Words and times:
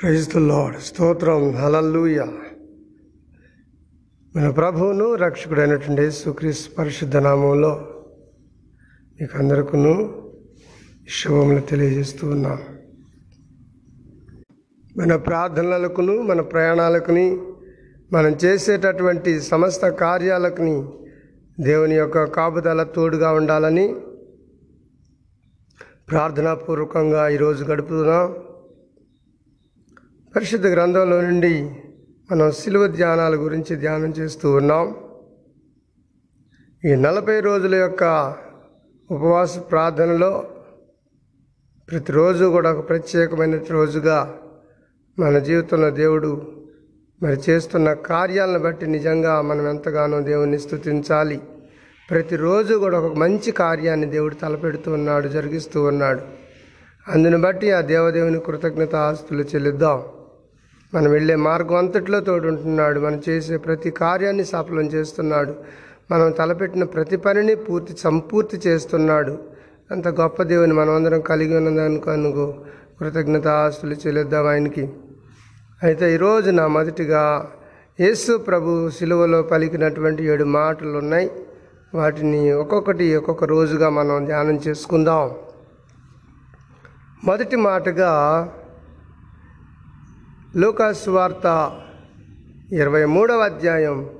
Praise 0.00 0.24
the 0.32 0.38
lord 0.48 0.78
స్తోత్రం. 0.86 1.42
Hallelujah 1.60 2.24
మన 4.34 4.46
ప్రభువును 4.50 5.14
రక్షకుడైనటువంటి 5.22 6.10
సుక్రీస్ 6.10 6.60
పరిశుద్ధ 6.78 7.16
నామంలో 7.16 7.70
మీకు 9.20 9.36
అందరికీ 9.42 9.94
శుభములు 11.18 11.62
తెలియజేస్తూ 11.70 12.24
ఉన్నాం. 12.28 12.58
మన 14.98 15.16
ప్రార్థనలకును 15.28 16.16
మన 16.30 16.40
ప్రయాణాలకుని 16.52 17.26
మనం 18.12 18.34
చేసేటటువంటి 18.44 19.34
సమస్త 19.40 19.88
కార్యాలకుని 20.04 20.76
దేవుని 21.68 21.94
యొక్క 21.94 22.24
కాపుదల 22.38 22.82
తోడుగా 22.96 23.30
ఉండాలని 23.32 23.86
ప్రార్థనాపూర్వకంగా 26.10 27.28
ఈరోజు 27.28 27.64
గడుపుతున్నాం. 27.64 28.26
పరిశుద్ధ 30.36 30.66
గ్రంథంలో 30.66 31.20
నుండి 31.20 31.70
మనం 32.30 32.52
శిలువ 32.52 32.86
ధ్యానాల 32.86 33.34
గురించి 33.34 33.76
ధ్యానం 33.76 34.10
చేస్తూ 34.10 34.52
ఉన్నాం. 34.52 34.96
ఈ 36.84 36.94
నలభై 36.94 37.40
రోజుల 37.40 37.74
యొక్క 37.74 38.34
ఉపవాస 39.10 39.58
ప్రార్థనలో 39.58 40.44
ప్రతిరోజు 41.90 42.44
కూడా 42.44 42.72
ఒక 42.72 42.88
ప్రత్యేకమైన 42.88 43.60
రోజుగా 43.70 44.34
మన 45.18 45.38
జీవితంలో 45.38 45.90
దేవుడు 45.90 46.52
మరి 47.22 47.36
చేస్తున్న 47.50 47.92
కార్యాలను 47.92 48.58
బట్టి 48.58 48.86
నిజంగా 48.86 49.42
మనం 49.42 49.68
ఎంతగానో 49.68 50.20
దేవుణ్ణి 50.20 50.58
స్థుతించాలి 50.58 51.40
ప్రతిరోజు 52.10 52.74
కూడా 52.74 53.00
ఒక 53.00 53.14
మంచి 53.14 53.50
కార్యాన్ని 53.50 54.06
దేవుడు 54.06 54.34
తలపెడుతూ 54.34 54.92
ఉన్నాడు 54.92 55.28
జరిగిస్తూ 55.28 55.84
ఉన్నాడు. 55.84 56.20
అందుని 57.08 57.36
బట్టి 57.36 57.72
ఆ 57.72 57.80
దేవదేవుని 57.80 58.40
కృతజ్ఞత 58.40 58.94
ఆస్తులు 58.94 59.42
చెల్లిద్దాం. 59.42 60.04
మనం 60.94 61.10
వెళ్ళే 61.10 61.36
మార్గం 61.36 61.76
అంతట్లో 61.76 62.20
తోడు 62.20 62.48
ఉంటున్నాడు 62.48 63.00
మనం 63.00 63.22
చేసే 63.28 63.56
ప్రతి 63.56 63.90
కార్యాన్ని 63.90 64.44
సఫలం 64.44 64.86
చేస్తున్నాడు. 64.86 65.54
మనం 66.10 66.30
తలపెట్టిన 66.30 66.84
ప్రతి 66.84 67.16
పనిని 67.16 67.54
పూర్తి 67.54 67.96
సంపూర్తి 67.96 68.56
చేస్తున్నాడు. 68.68 69.38
అంత 69.90 70.08
గొప్ప 70.08 70.42
దేవుని 70.42 70.72
మనం 70.72 70.94
అందరం 70.94 71.20
కలిగి 71.20 71.56
ఉన్నదానికి 71.56 72.10
అనుకో 72.10 72.54
కృతజ్ఞత 73.00 73.46
ఆస్తులు 73.46 73.94
చెల్లిద్దాం 73.94 74.46
ఆయనకి. 74.46 74.92
అయితే 75.82 76.14
ఈరోజు 76.14 76.50
నా 76.50 76.66
మొదటిగా 76.66 77.50
యేసు 78.00 78.36
ప్రభు 78.36 78.90
సిలువలో 78.90 79.42
పలికినటువంటి 79.42 80.24
ఏడు 80.24 80.44
మాటలు 80.44 80.98
ఉన్నాయి 80.98 81.30
వాటిని 81.94 82.52
ఒక్కొక్కటి 82.52 83.16
ఒక్కొక్క 83.16 83.44
రోజుగా 83.44 83.88
మనం 83.88 84.24
ధ్యానం 84.24 84.60
చేసుకుందాం. 84.68 85.30
మొదటి 87.24 87.56
మాటగా 87.56 88.12
లూకాస్ 90.62 91.08
వార్త 91.08 91.46
ఇరవై 92.72 93.04
మూడవ 93.04 93.40
అధ్యాయం 93.40 94.10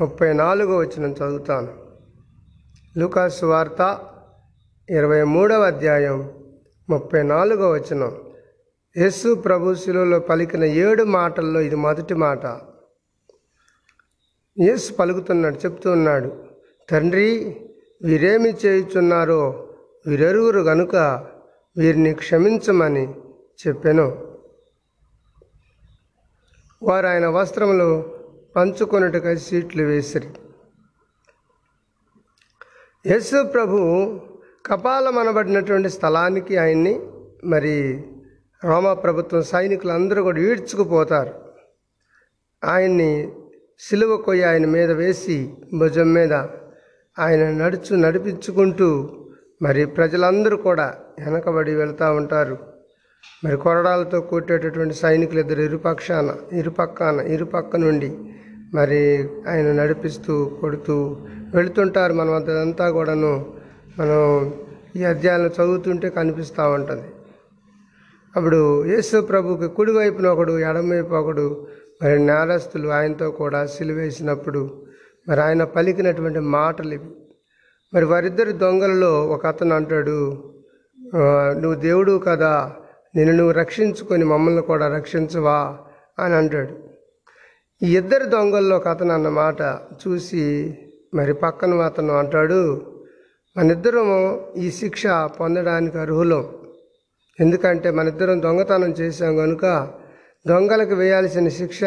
ముప్పై 0.00 0.32
నాలుగో 0.32 0.78
వచ్చిన 0.78 1.04
చదువుతాను. 1.04 1.72
లూకాస్ 2.98 3.44
వార్త 3.44 4.00
ఇరవై 4.90 5.22
మూడవ 5.22 5.62
అధ్యాయం 5.62 6.30
ముప్పై 6.90 7.22
నాలుగో 7.22 7.70
వచనం. 7.70 8.12
యేసు 8.96 9.34
ప్రభు 9.34 9.74
శిలువలో 9.74 10.20
పలికిన 10.20 10.64
ఏడు 10.64 11.04
మాటల్లో 11.04 11.60
ఇది 11.60 11.76
మొదటి 11.76 12.14
మాట. 12.14 12.46
యేసు 14.58 14.92
పలుకుతున్నాడు 14.92 15.56
చెప్తూ 15.56 15.92
ఉన్నాడు 15.92 16.32
తండ్రి 16.90 17.56
వీరేమి 18.02 18.54
చేయుచున్నారో 18.66 19.66
వీరెరుగురు 20.06 20.60
గనుక 20.60 20.96
వీరిని 21.76 22.14
క్షమించమని 22.14 23.08
చెప్పాను. 23.66 24.27
వారు 26.82 27.06
ఆయన 27.06 27.26
వస్త్రములు 27.26 28.12
పంచుకొనుటకై 28.56 29.36
సీట్లు 29.36 29.82
వేసిరి. 29.82 30.28
యస్సు 33.06 33.42
ప్రభు 33.42 33.76
కపాలమనబడినటువంటి 34.66 35.90
స్థలానికి 35.90 36.56
ఆయన్ని 36.56 37.00
మరి 37.44 38.04
రోమా 38.64 38.94
ప్రభుత్వం 38.94 39.42
సైనికులు 39.42 39.92
అందరూ 39.92 40.22
కూడా 40.22 40.40
ఈడ్చుకుపోతారు. 40.40 41.34
ఆయన్ని 42.64 43.32
సిలువ 43.78 44.16
కొయ్యి 44.16 44.44
ఆయన 44.44 44.66
మీద 44.66 44.90
వేసి 44.90 45.54
భుజం 45.78 46.12
మీద 46.12 46.32
ఆయన 47.18 47.64
నడుచు 47.64 47.96
నడిపించుకుంటూ 47.96 48.88
మరి 49.62 49.86
ప్రజలందరూ 49.86 50.56
కూడా 50.56 50.94
వెనకబడి 51.18 51.74
వెళ్తూ 51.74 52.12
ఉంటారు. 52.12 52.77
మరి 53.44 53.56
కొరడాలతో 53.56 54.20
కొట్టేటటువంటి 54.20 54.94
సైనికులు 54.94 55.40
ఇద్దరు 55.40 55.62
ఇరుపక్షాన 55.62 56.28
ఇరుపక్కన 56.52 57.20
ఇరుపక్క 57.34 57.76
నుండి 57.76 58.10
మరి 58.74 59.00
ఆయన 59.48 59.68
నడిపిస్తూ 59.82 60.34
కొడుతూ 60.60 60.96
వెళుతుంటారు. 61.54 62.12
మనం 62.12 62.32
అదంతా 62.38 62.86
కూడాను 62.90 63.32
మనం 63.98 64.20
ఈ 64.96 65.04
అధ్యాయాలను 65.04 65.50
చదువుతుంటే 65.58 66.08
కనిపిస్తూ 66.10 66.64
ఉంటుంది. 66.70 67.08
అప్పుడు 68.36 68.60
యేసు 68.86 69.20
ప్రభుకి 69.20 69.68
కుడివైపున 69.74 70.26
ఒకడు 70.28 70.58
ఎడమవైపు 70.58 71.14
ఒకడు 71.14 71.46
మరి 72.02 72.18
నేరస్తులు 72.18 72.88
ఆయనతో 72.88 73.30
కూడా 73.30 73.66
సిలువేసినప్పుడు 73.66 74.60
మరి 75.28 75.40
ఆయన 75.40 75.64
పలికినటువంటి 75.76 76.40
మాటలు 76.56 76.92
ఇవి. 76.94 77.10
మరి 77.94 78.04
వారిద్దరి 78.04 78.52
దొంగలలో 78.62 79.12
ఒక 79.34 79.42
అతను 79.46 79.74
అంటాడు 79.74 80.18
నువ్వు 81.60 81.74
దేవుడు 81.86 82.14
కదా 82.28 82.52
నిన్ను 83.16 83.36
నువ్వు 83.36 83.52
రక్షించుకొని 83.52 84.24
మమ్మల్ని 84.24 84.62
కూడా 84.62 84.96
రక్షించవా 84.96 85.78
అని 86.18 86.34
అంటాడు. 86.34 86.88
ఈ 87.82 87.96
ఇద్దరు 87.96 88.24
దొంగల్లో 88.24 88.76
ఒక 88.76 88.88
అతను 88.88 89.12
అన్న 89.12 89.28
మాట 89.28 89.60
చూసి 90.08 90.78
మరి 91.14 91.34
పక్కన 91.34 91.74
అతను 91.74 92.14
అంటాడు 92.14 92.92
మనిద్దరము 93.56 94.46
ఈ 94.56 94.70
శిక్ష 94.70 95.06
పొందడానికి 95.40 95.98
అర్హులం. 95.98 96.48
ఎందుకంటే 97.40 97.90
మనిద్దరం 97.90 98.42
దొంగతనం 98.42 98.90
చేశాం 98.90 99.36
కనుక 99.36 99.90
దొంగలకు 100.48 100.94
వేయాల్సిన 100.94 101.48
శిక్ష 101.48 101.84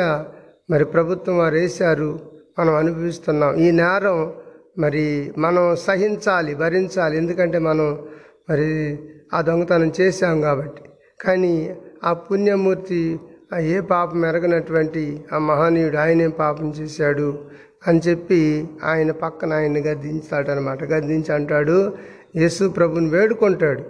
మరి 0.69 0.85
ప్రభుత్వం 0.85 1.37
వారు 1.37 1.55
వేశారు. 1.55 2.19
మనం 2.59 2.75
అనుభవిస్తున్నాం. 2.75 3.55
ఈ 3.55 3.71
నేరం 3.71 4.33
మరి 4.77 5.33
మనం 5.37 5.75
సహించాలి 5.75 6.55
భరించాలి. 6.55 7.17
ఎందుకంటే 7.17 7.59
మనం 7.59 8.07
మరి 8.49 8.99
ఆ 9.33 9.41
దొంగతనం 9.41 9.93
చేశాం 10.01 10.41
కాబట్టి. 10.41 10.81
కానీ 11.21 11.55
ఆ 12.03 12.13
పుణ్యమూర్తి 12.13 13.19
ఆ 13.53 13.57
ఏ 13.59 13.79
పాపం 13.79 14.25
ఎరగనటువంటి 14.25 15.23
ఆ 15.33 15.37
మహనీయుడు 15.37 15.97
ఆయనేం 15.97 16.29
పాపం 16.39 16.67
చేశాడు 16.69 17.39
అని 17.87 17.99
చెప్పి 17.99 18.69
ఆయన 18.83 19.11
పక్కన 19.11 19.53
ఆయన్ని 19.53 19.81
గద్దించాడనమాట 19.81 20.83
గద్దించి 20.83 21.33
అంటాడు 21.33 21.93
యేసు 22.35 22.69
ప్రభుని 22.69 23.09
వేడుకుంటాడు. 23.09 23.83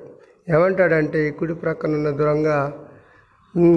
ఏమంటాడంటే 0.50 1.28
ఈ 1.28 1.32
కుడి 1.32 1.54
ప్రక్కన 1.54 1.96
ఉన్న 1.96 2.10
దూరంగా 2.10 2.58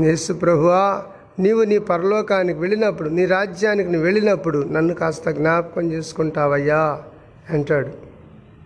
యేసు 0.04 0.32
ప్రభువా 0.32 1.02
నీవు 1.38 1.62
నీ 1.62 1.78
పరలోకానికి 1.78 2.58
వెళ్ళినప్పుడు 2.58 3.08
నీ 3.08 3.24
రాజ్యానికి 3.26 3.88
నువ్వు 3.90 4.04
వెళ్ళినప్పుడు 4.04 4.58
నన్ను 4.70 4.94
కాస్త 4.94 5.28
జ్ఞాపకం 5.30 5.92
చేసుకుంటావయ్యా 5.92 6.82
అంటాడు. 7.50 7.92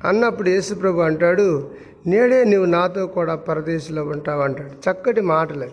అన్నప్పుడు 0.09 0.49
యేసు 0.49 0.75
ప్రభు 0.75 1.01
అంటాడు 1.01 1.71
నేడే 2.13 2.39
నువ్వు 2.53 2.69
నాతో 2.77 3.03
కూడా 3.17 3.35
పరదేశంలో 3.49 4.03
ఉంటావు 4.15 4.43
అంటాడు. 4.47 4.75
చక్కటి 4.87 5.23
మాటలు 5.35 5.69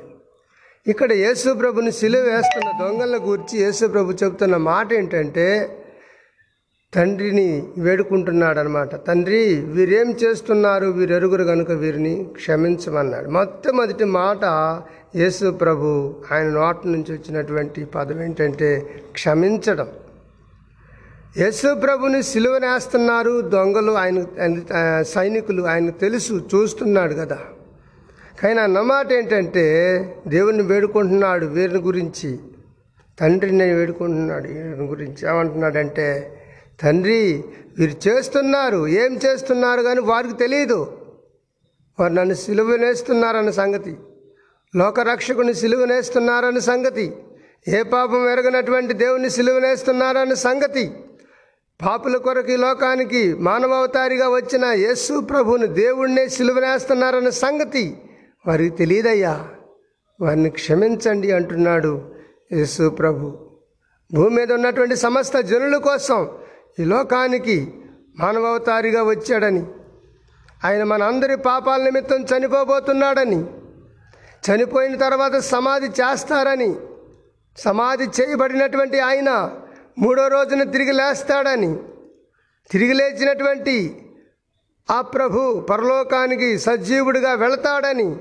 ఇక్కడ 0.92 1.12
యేసుప్రభుని 1.24 1.92
సిలువ 1.92 2.22
వేస్తున్న 2.32 2.70
దొంగల 2.82 3.16
గురించి 3.30 3.56
యేసుప్రభు 3.64 4.18
చెబుతున్న 4.24 4.56
మాట 4.72 4.88
ఏంటంటే 4.94 5.48
తండ్రిని 6.94 7.48
వేడుకుంటున్నాడనమాట. 7.78 8.92
తండ్రి 9.08 9.40
వీరేం 9.76 10.10
చేస్తున్నారు? 10.24 10.88
వీరెరుగురు 10.98 11.46
కనుక 11.52 11.72
వీరిని 11.84 12.14
క్షమించమన్నాడు. 12.36 13.28
మొట్టమొదటి 13.30 14.06
మాట 14.20 14.44
యేసు 15.22 15.50
ప్రభు 15.62 15.88
ఆయన 16.32 16.48
నోటి 16.60 16.88
నుంచి 16.94 17.12
వచ్చినటువంటి 17.16 17.82
పదం 17.96 18.20
ఏంటంటే 18.24 18.70
క్షమించడం. 19.18 19.90
యేసు 21.38 21.74
ప్రభుని 21.76 22.24
సిలువనేస్తున్నారు 22.24 23.42
దొంగలు 23.42 23.92
ఆయన 23.92 25.02
సైనికులు 25.02 25.64
ఆయన 25.64 25.90
తెలుసు 25.90 26.34
చూస్తున్నాడు 26.34 27.14
కదా. 27.14 27.40
కానీ 28.44 28.60
అన్నమాట 28.60 29.14
ఏంటంటే 29.14 29.64
దేవుణ్ణి 30.28 30.64
వేడుకుంటున్నాడు 30.64 31.46
వీరిని 31.46 31.80
గురించి. 31.80 32.40
తండ్రిని 33.20 33.74
వేడుకుంటున్నాడు 33.74 34.48
వీరిని 34.48 34.88
గురించి. 34.88 35.30
ఏమంటున్నాడంటే 35.30 36.08
తండ్రి 36.82 37.44
వీరు 37.80 38.08
చేస్తున్నారు 38.08 38.88
ఏం 38.88 39.20
చేస్తున్నారు 39.26 39.82
కానీ 39.82 40.02
వారికి 40.02 40.34
తెలియదు 40.34 40.98
వారు 42.00 42.14
నన్ను 42.14 42.34
సిలువనేస్తున్నారన్న 42.34 43.50
సంగతి. 43.50 43.98
లోకరక్షకుని 44.76 45.54
సిలువనేస్తున్నారన్న 45.54 46.60
సంగతి. 46.60 47.12
ఏ 47.68 47.82
పాపం 47.84 48.30
ఎరగనటువంటి 48.30 48.94
దేవుని 48.94 49.30
సిలువనేస్తున్నారన్న 49.30 50.34
సంగతి. 50.34 50.92
పాపుల 51.80 52.18
కొరకు 52.18 52.52
ఈ 52.52 52.56
లోకానికి 52.56 53.34
మానవావతారిగా 53.34 54.30
వచ్చిన 54.30 54.66
యేసు 54.66 55.20
ప్రభుని 55.20 55.68
దేవుణ్ణే 55.68 56.30
సిలువనేస్తున్నారన్న 56.30 57.30
సంగతి 57.30 57.98
వారికి 58.48 58.76
తెలియదయ్యా 58.76 59.34
వారిని 60.22 60.50
క్షమించండి 60.50 61.32
అంటున్నాడు 61.32 61.94
యేసు 62.54 62.90
ప్రభు. 62.90 63.32
భూమి 64.12 64.36
మీద 64.36 64.52
ఉన్నటువంటి 64.52 64.96
సమస్త 64.96 65.40
జనుల 65.40 65.78
కోసం 65.78 66.20
ఈ 66.80 66.84
లోకానికి 66.84 67.58
మానవతారిగా 68.20 69.04
వచ్చాడని 69.04 69.64
ఆయన 70.66 70.84
మన 70.84 71.04
అందరి 71.04 71.36
పాపాల 71.36 71.84
నిమిత్తం 71.84 72.22
చనిపోబోతున్నాడని 72.22 73.40
చనిపోయిన 74.44 74.96
తర్వాత 74.96 75.36
సమాధి 75.38 75.88
చేస్తారని 75.88 76.76
సమాధి 77.58 78.04
చేయబడినటువంటి 78.22 79.00
ఆయన 79.00 79.30
మూడో 80.00 80.28
రోజున 80.28 80.64
తిరిగి 80.64 80.92
లేస్తాడని 80.92 81.76
తిరిగి 82.72 82.94
లేచినటువంటి 82.94 83.76
ఆ 84.92 85.02
ప్రభు 85.02 85.62
పరలోకానికి 85.62 86.60
సజీవుడిగా 86.60 87.34
వెళతాడని 87.34 88.16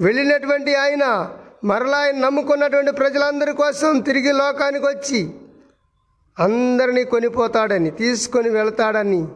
వెళ్ళినటువంటి 0.00 0.74
ఆయన 0.74 1.04
మరలా 1.64 1.98
ఆయన 1.98 2.18
నమ్ముకున్నటువంటి 2.18 2.92
ప్రజలందరి 2.92 3.52
కోసం 3.52 4.00
తిరిగి 4.00 4.32
లోకానికి 4.32 4.86
వచ్చి 4.86 5.20
అందరినీ 6.38 7.04
కొనిపోతాడని 7.04 7.90
తీసుకొని 7.90 8.48
వెళతాడని 8.48 9.28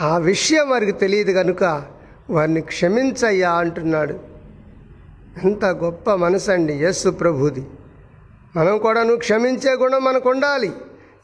ఆ 0.00 0.18
విషయం 0.18 0.70
వారికి 0.70 0.92
తెలియదు 0.92 1.32
కనుక 1.32 1.86
వారిని 2.30 2.60
క్షమించయ్యా 2.60 3.50
అంటున్నాడు. 3.52 4.18
ఎంత 5.44 5.64
గొప్ప 5.64 6.14
మనసు 6.14 6.50
అండి 6.50 6.72
యేసు 6.72 7.10
ప్రభుది. 7.10 7.64
మనం 8.56 8.78
కూడా 8.78 9.00
నువ్వు 9.02 9.18
క్షమించే 9.18 9.72
గుణం 9.74 10.04
మనకు 10.04 10.30
ఉండాలి 10.30 10.72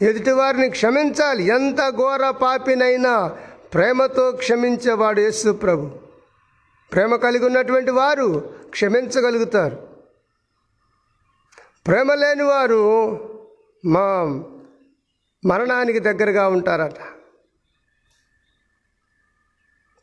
ఎదుటివారిని 0.02 0.70
క్షమించాలి. 0.70 1.44
ఎంత 1.44 1.90
ఘోర 1.90 2.30
పాపినైనా 2.30 3.28
ప్రేమతో 3.74 4.32
క్షమించేవాడు 4.32 5.20
యేసు 5.20 5.52
ప్రభు. 5.52 5.90
ప్రేమ 6.92 7.16
కలిగి 7.16 7.46
ఉన్నటువంటి 7.46 7.90
వారు 7.90 8.54
క్షమించగలుగుతారు. 8.70 9.86
ప్రేమ 11.86 12.14
లేని 12.14 12.42
వారు 12.42 12.82
మా 13.84 14.22
మరణానికి 15.46 15.98
దగ్గరగా 15.98 16.48
ఉంటారట. 16.48 16.98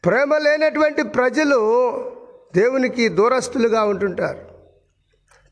ప్రేమ 0.06 0.38
లేనటువంటి 0.38 1.04
ప్రజలు 1.04 1.60
దేవునికి 2.56 3.10
దూరస్తులుగా 3.10 3.84
ఉంటుంటారు. 3.84 4.53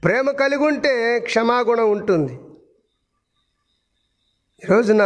ప్రేమ 0.04 0.32
కలిగి 0.42 0.64
ఉంటే 0.70 0.94
క్షమాగుణం 1.28 1.88
ఉంటుంది. 1.96 2.34
ఈ 4.64 4.68
రోజున 4.72 5.04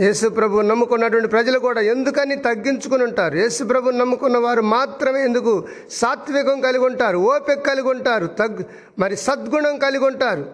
యేసు 0.00 0.26
ప్రభు 0.28 0.62
నమ్ముకున్నటువంటి 0.70 1.28
ప్రజలు 1.34 1.58
కూడా 1.58 1.80
ఎందుకని 1.92 2.36
తగ్గించుకుని 2.46 3.04
ఉంటారు? 3.04 3.34
యేసు 3.42 3.64
ప్రభు 3.64 3.94
నమ్ముకున్న 4.00 4.38
వారు 4.38 4.62
మాత్రమే 4.62 5.20
ఎందుకు 5.24 5.52
సాత్వికం 6.00 6.60
కలిగి 6.60 6.84
ఉంటారు 6.84 7.18
ఓపిక 7.18 7.58
కలిగి 7.68 7.88
ఉంటారు 7.88 8.26
తగ్ 8.40 8.60
మరి 8.98 9.16
సద్గుణం 9.16 9.78
కలిగి 9.78 10.06
ఉంటారు 10.10 10.44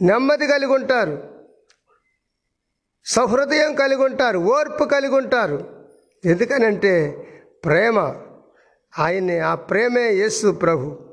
నెమ్మది 0.00 0.46
కలిగి 0.46 0.74
ఉంటారు 0.78 1.16
సహృదయం 3.06 3.74
కలిగి 3.74 4.04
ఉంటారు 4.08 4.38
ఓర్పు 4.54 4.84
కలిగి 4.84 5.16
ఉంటారు 5.22 5.58
ఎందుకనంటే 6.24 6.94
ప్రేమ 7.64 7.98
ఆయన్ని 8.94 9.36
ఆ 9.40 9.54
ప్రేమే 9.54 10.06
యేసు 10.22 10.48
ప్రభు. 10.64 11.05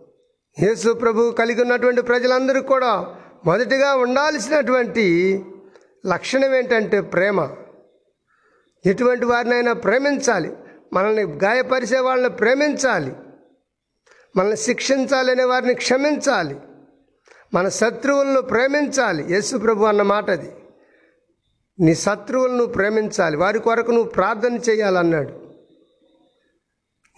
యేసు 0.61 0.93
ప్రభు 0.93 1.31
కలిగి 1.31 1.61
ఉన్నటువంటి 1.61 2.01
ప్రజలందరూ 2.01 2.61
కూడా 2.61 3.15
మొదటిగా 3.45 3.95
ఉండాల్సినటువంటి 3.95 5.45
లక్షణం 6.07 6.55
ఏంటంటే 6.55 7.01
ప్రేమ. 7.01 7.49
ఎటువంటి 8.85 9.25
వారినైనా 9.25 9.73
ప్రేమించాలి. 9.73 10.53
మనల్ని 10.93 11.23
గాయపరిచే 11.23 11.99
వాళ్ళని 11.99 12.35
ప్రేమించాలి. 12.35 13.13
మనల్ని 14.35 14.57
శిక్షించాలనే 14.57 15.43
వారిని 15.43 15.73
క్షమించాలి. 15.73 16.55
మన 17.53 17.69
శత్రువులను 17.69 18.41
ప్రేమించాలి. 18.41 19.33
యేసు 19.33 19.57
ప్రభు 19.57 19.85
అన్న 19.85 20.01
మాట 20.01 20.29
అది. 20.29 20.51
నీ 21.79 21.95
శత్రువులను 21.95 22.65
ప్రేమించాలి. 22.65 23.37
వారి 23.37 23.59
కొరకు 23.59 23.91
నువ్వు 23.91 24.09
ప్రార్థన 24.09 24.57
చేయాలన్నాడు. 24.57 25.43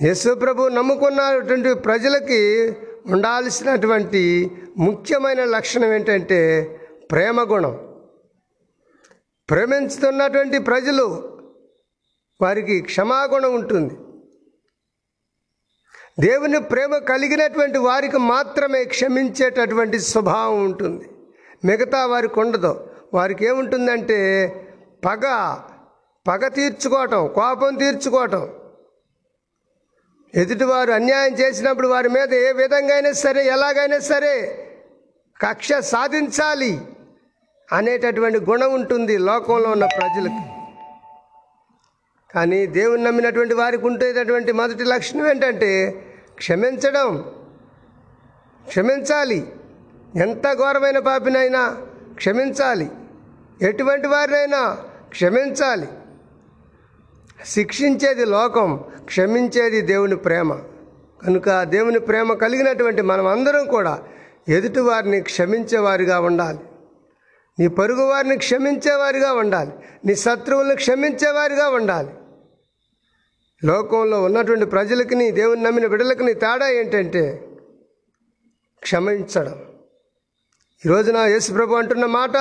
యేసు 0.04 0.34
ప్రభు 0.34 0.68
నమ్ముకున్నటువంటి 0.68 1.74
ప్రజలకి 1.74 2.74
ఉండాల్సినటువంటి 3.08 4.52
ముఖ్యమైన 4.78 5.44
లక్షణం 5.44 5.94
ఏంటంటే 5.94 6.64
ప్రేమ 7.12 7.44
గుణం. 7.44 7.96
ప్రేమించుతున్నటువంటి 9.50 10.60
ప్రజలు 10.60 11.38
వారికి 12.42 12.82
క్షమాగుణం 12.82 13.56
ఉంటుంది. 13.56 13.94
దేవుని 16.20 16.62
ప్రేమ 16.62 16.98
కలిగినటువంటి 16.98 17.78
వారికి 17.78 18.18
మాత్రమే 18.18 18.84
క్షమించేటటువంటి 18.84 20.00
స్వభావం 20.00 20.66
ఉంటుంది. 20.66 21.10
మిగతా 21.66 22.06
వారికి 22.06 22.40
ఉండదు. 22.40 22.88
వారికి 23.14 23.46
ఏముంటుందంటే 23.46 24.48
పగ 25.06 25.56
పగ 26.28 26.48
తీర్చుకోవటం 26.48 27.28
కోపం 27.28 27.76
తీర్చుకోవటం. 27.76 28.50
ఎదుటివారు 30.36 30.92
అన్యాయం 30.92 31.34
చేసినప్పుడు 31.34 31.88
వారి 31.88 32.10
మీద 32.10 32.34
ఏ 32.34 32.52
విధంగా 32.52 32.94
అయినా 32.94 33.12
సరే 33.12 33.48
ఎలాగైనా 33.48 34.00
సరే 34.00 34.62
కక్ష 35.42 35.74
సాధించాలి 35.74 36.82
అనేటటువంటి 37.74 38.40
గుణం 38.40 38.74
ఉంటుంది 38.74 39.18
లోకంలో 39.18 39.70
ఉన్న 39.70 39.86
ప్రజలకు. 39.86 40.56
కానీ 42.34 42.66
దేవుని 42.66 43.04
నమ్మినటువంటి 43.04 43.54
వారికి 43.54 43.86
ఉండేటటువంటి 43.86 44.52
మొదటి 44.52 44.84
లక్షణం 44.84 45.30
ఏంటంటే 45.30 46.06
క్షమించడం 46.36 47.32
క్షమించాలి. 48.68 49.52
ఎంత 50.16 50.54
ఘోరమైన 50.54 51.00
పాపినైనా 51.00 51.78
క్షమించాలి. 52.14 52.92
ఎటువంటి 53.62 54.08
వారినైనా 54.08 54.78
క్షమించాలి. 55.10 55.88
శిక్షించేది 57.46 58.26
లోకం. 58.26 58.84
క్షమించేది 59.06 59.82
దేవుని 59.82 60.16
ప్రేమ. 60.16 60.54
కనుక 61.26 61.64
దేవుని 61.64 62.00
ప్రేమ 62.00 62.34
కలిగినటువంటి 62.34 63.02
మనం 63.02 63.28
అందరం 63.28 63.66
కూడా 63.66 64.04
ఎదుటి 64.50 64.80
వారిని 64.80 65.22
క్షమించేవారిగా 65.22 66.20
ఉండాలి. 66.20 66.60
నీ 67.60 67.68
పొరుగు 67.68 68.04
వారిని 68.04 68.38
క్షమించేవారిగా 68.38 69.34
ఉండాలి. 69.34 69.72
నీ 70.06 70.16
శత్రువులను 70.16 70.76
క్షమించేవారిగా 70.76 71.70
ఉండాలి. 71.70 72.10
లోకంలో 73.64 74.24
ఉన్నటువంటి 74.24 74.66
ప్రజలకి 74.66 75.16
నీ 75.16 75.32
దేవుని 75.32 75.64
నమ్మిన 75.64 75.88
బిడ్డలకి 75.88 76.24
నీ 76.24 76.34
తేడా 76.34 76.70
ఏంటంటే 76.70 77.48
క్షమించడం. 78.80 79.66
ఈ 80.86 80.90
రోజున 80.90 81.18
యేసుప్రభు 81.18 81.76
అంటున్న 81.76 82.06
మాట 82.06 82.38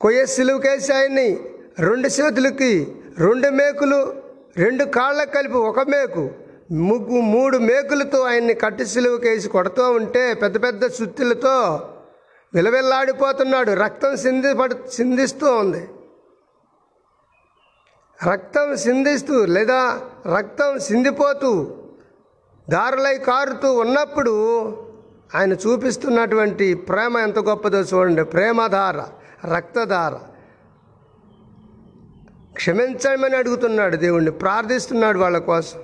కొయ్య 0.00 0.26
సిలువకేసి 0.26 0.92
ఆయన్ని 0.92 1.38
రెండు 1.78 2.08
చేతులకి 2.08 2.94
రెండు 3.18 3.48
మేకులు 3.48 4.25
రెండు 4.58 4.84
కాళ్ళకు 4.84 5.30
కలిపి 5.30 5.54
ఒక 5.54 5.80
మేకు. 5.80 6.30
ముగ్గు 6.72 7.20
మూడు 7.20 7.58
మేకులతో 7.58 8.20
ఆయన్ని 8.20 8.54
కట్టి 8.54 8.86
సిలువకేసి 8.86 9.48
కొడుతూ 9.48 9.90
ఉంటే 9.90 10.34
పెద్ద 10.34 10.62
పెద్ద 10.62 10.86
సుత్తులతో 10.86 11.88
విలవిల్లాడిపోతున్నాడు. 12.54 13.72
రక్తం 13.72 14.16
సింధి 14.16 14.54
పడు 14.54 14.76
సింధిస్తూ 14.92 15.54
ఉంది. 15.54 15.88
రక్తం 18.32 18.76
సింధిస్తూ 18.76 19.46
లేదా 19.46 20.00
రక్తం 20.36 20.78
సిందిపోతూ 20.78 21.76
దారులై 22.70 23.18
కారుతూ 23.18 23.78
ఉన్నప్పుడు 23.78 24.32
ఆయన 25.34 25.52
చూపిస్తున్నటువంటి 25.52 26.74
ప్రేమ 26.74 27.18
ఎంత 27.18 27.38
గొప్పదో 27.38 27.78
చూడండి. 27.78 28.24
ప్రేమధార 28.24 29.04
రక్తధార. 29.54 30.12
క్షమించమని 32.56 33.36
అడుగుతున్నాడు 33.36 33.96
దేవుణ్ణి 33.96 34.30
ప్రార్థిస్తున్నాడు 34.30 35.18
వాళ్ళ 35.18 35.38
కోసం. 35.38 35.80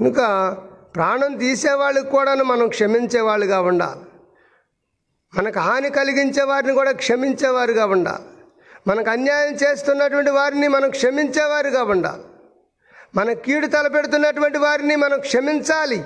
ఇంకా 0.00 0.50
ప్రాణం 0.94 1.38
తీసేవాళ్ళకి 1.38 2.10
కూడా 2.10 2.34
మనం 2.34 2.68
క్షమించేవాళ్ళుగా 2.68 3.60
ఉండాలి. 3.60 4.00
మనకు 5.38 5.58
హాని 5.58 5.90
కలిగించే 5.90 6.42
వారిని 6.42 6.72
కూడా 6.72 6.92
క్షమించేవారుగా 6.92 7.86
ఉండాలి. 7.86 8.24
మనకు 8.86 9.10
అన్యాయం 9.10 9.54
చేస్తున్నటువంటి 9.54 10.30
వారిని 10.30 10.68
మనం 10.68 10.90
క్షమించేవారుగా 10.90 11.82
ఉండాలి. 11.82 12.22
మన 13.14 13.32
కీడు 13.32 13.66
తలపెడుతున్నటువంటి 13.66 14.58
వారిని 14.58 14.96
మనం 14.96 15.20
క్షమించాలి. 15.20 16.04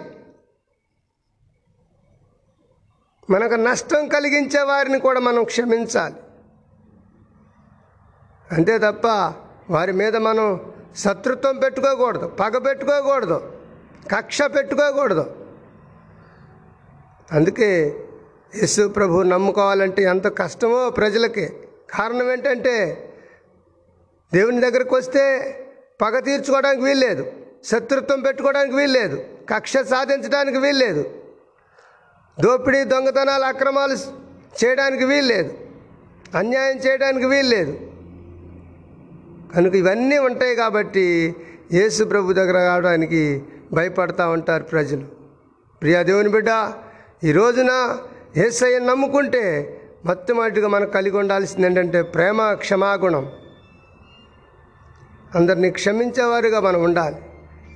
మనకు 3.30 3.54
నష్టం 3.54 4.09
కలిగించే 4.09 4.62
వారిని 4.62 5.00
కూడా 5.00 5.21
మనం 5.21 5.45
క్షమించాలి. 5.45 6.14
అంతే 8.52 8.75
తప్ప 8.78 9.07
వారి 9.75 9.92
మీద 10.00 10.16
మనం 10.28 10.47
శత్రుత్వం 10.97 11.57
పెట్టుకోకూడదు 11.59 12.26
పగ 12.40 12.59
పెట్టుకోకూడదు 12.59 13.38
కక్ష 14.12 14.38
పెట్టుకోకూడదు. 14.57 15.25
అందుకే 17.33 17.69
యేసు 18.61 18.83
ప్రభు 18.88 19.23
నమ్ముకోవాలంటే 19.33 20.02
ఎంత 20.12 20.26
కష్టమో 20.40 20.80
ప్రజలకి. 20.90 21.45
కారణం 21.97 22.33
ఏంటంటే 22.33 22.75
దేవుని 24.33 24.61
దగ్గరకు 24.61 24.95
వస్తే 24.97 25.25
పగ 26.02 26.19
తీర్చుకోవడానికి 26.19 26.83
వీల్లేదు 26.83 27.25
శత్రుత్వం 27.71 28.21
పెట్టుకోవడానికి 28.21 28.76
వీల్లేదు 28.76 29.16
కక్ష 29.50 29.73
సాధించడానికి 29.92 30.59
వీల్లేదు 30.59 31.02
దోపిడీ 32.38 32.80
దొంగతనాలు 32.85 33.45
అక్రమాలు 33.45 33.97
చేయడానికి 34.61 35.04
వీల్లేదు 35.04 35.50
అన్యాయం 36.40 36.76
చేయడానికి 36.76 37.26
వీల్లేదు. 37.26 37.73
కనుక 39.54 39.75
ఇవన్నీ 39.75 40.19
ఉంటాయి 40.19 40.57
కాబట్టి 40.57 41.35
యేసు 41.73 42.04
ప్రభు 42.04 42.33
దగ్గర 42.33 42.52
రావడానికి 42.52 43.42
భయపడతా 43.73 44.28
ఉంటారు 44.28 44.62
ప్రజలు. 44.62 45.04
ప్రియా 45.83 46.02
దేవుని 46.02 46.28
బిడ్డ 46.28 46.49
ఈ 47.25 47.33
రోజున 47.33 47.99
యేసయ్యను 48.37 48.87
నమ్ముకుంటే 48.87 49.76
మొట్టమొదటిగా 50.04 50.69
మనకు 50.69 50.90
కలిగి 50.90 51.16
ఉండాల్సింది 51.16 51.66
ఏంటంటే 51.66 52.02
ప్రేమ 52.02 52.52
క్షమాగుణం. 52.52 53.33
అందరినీ 55.35 55.71
క్షమించేవారుగా 55.71 56.61
మనం 56.61 56.83
ఉండాలి. 56.83 57.16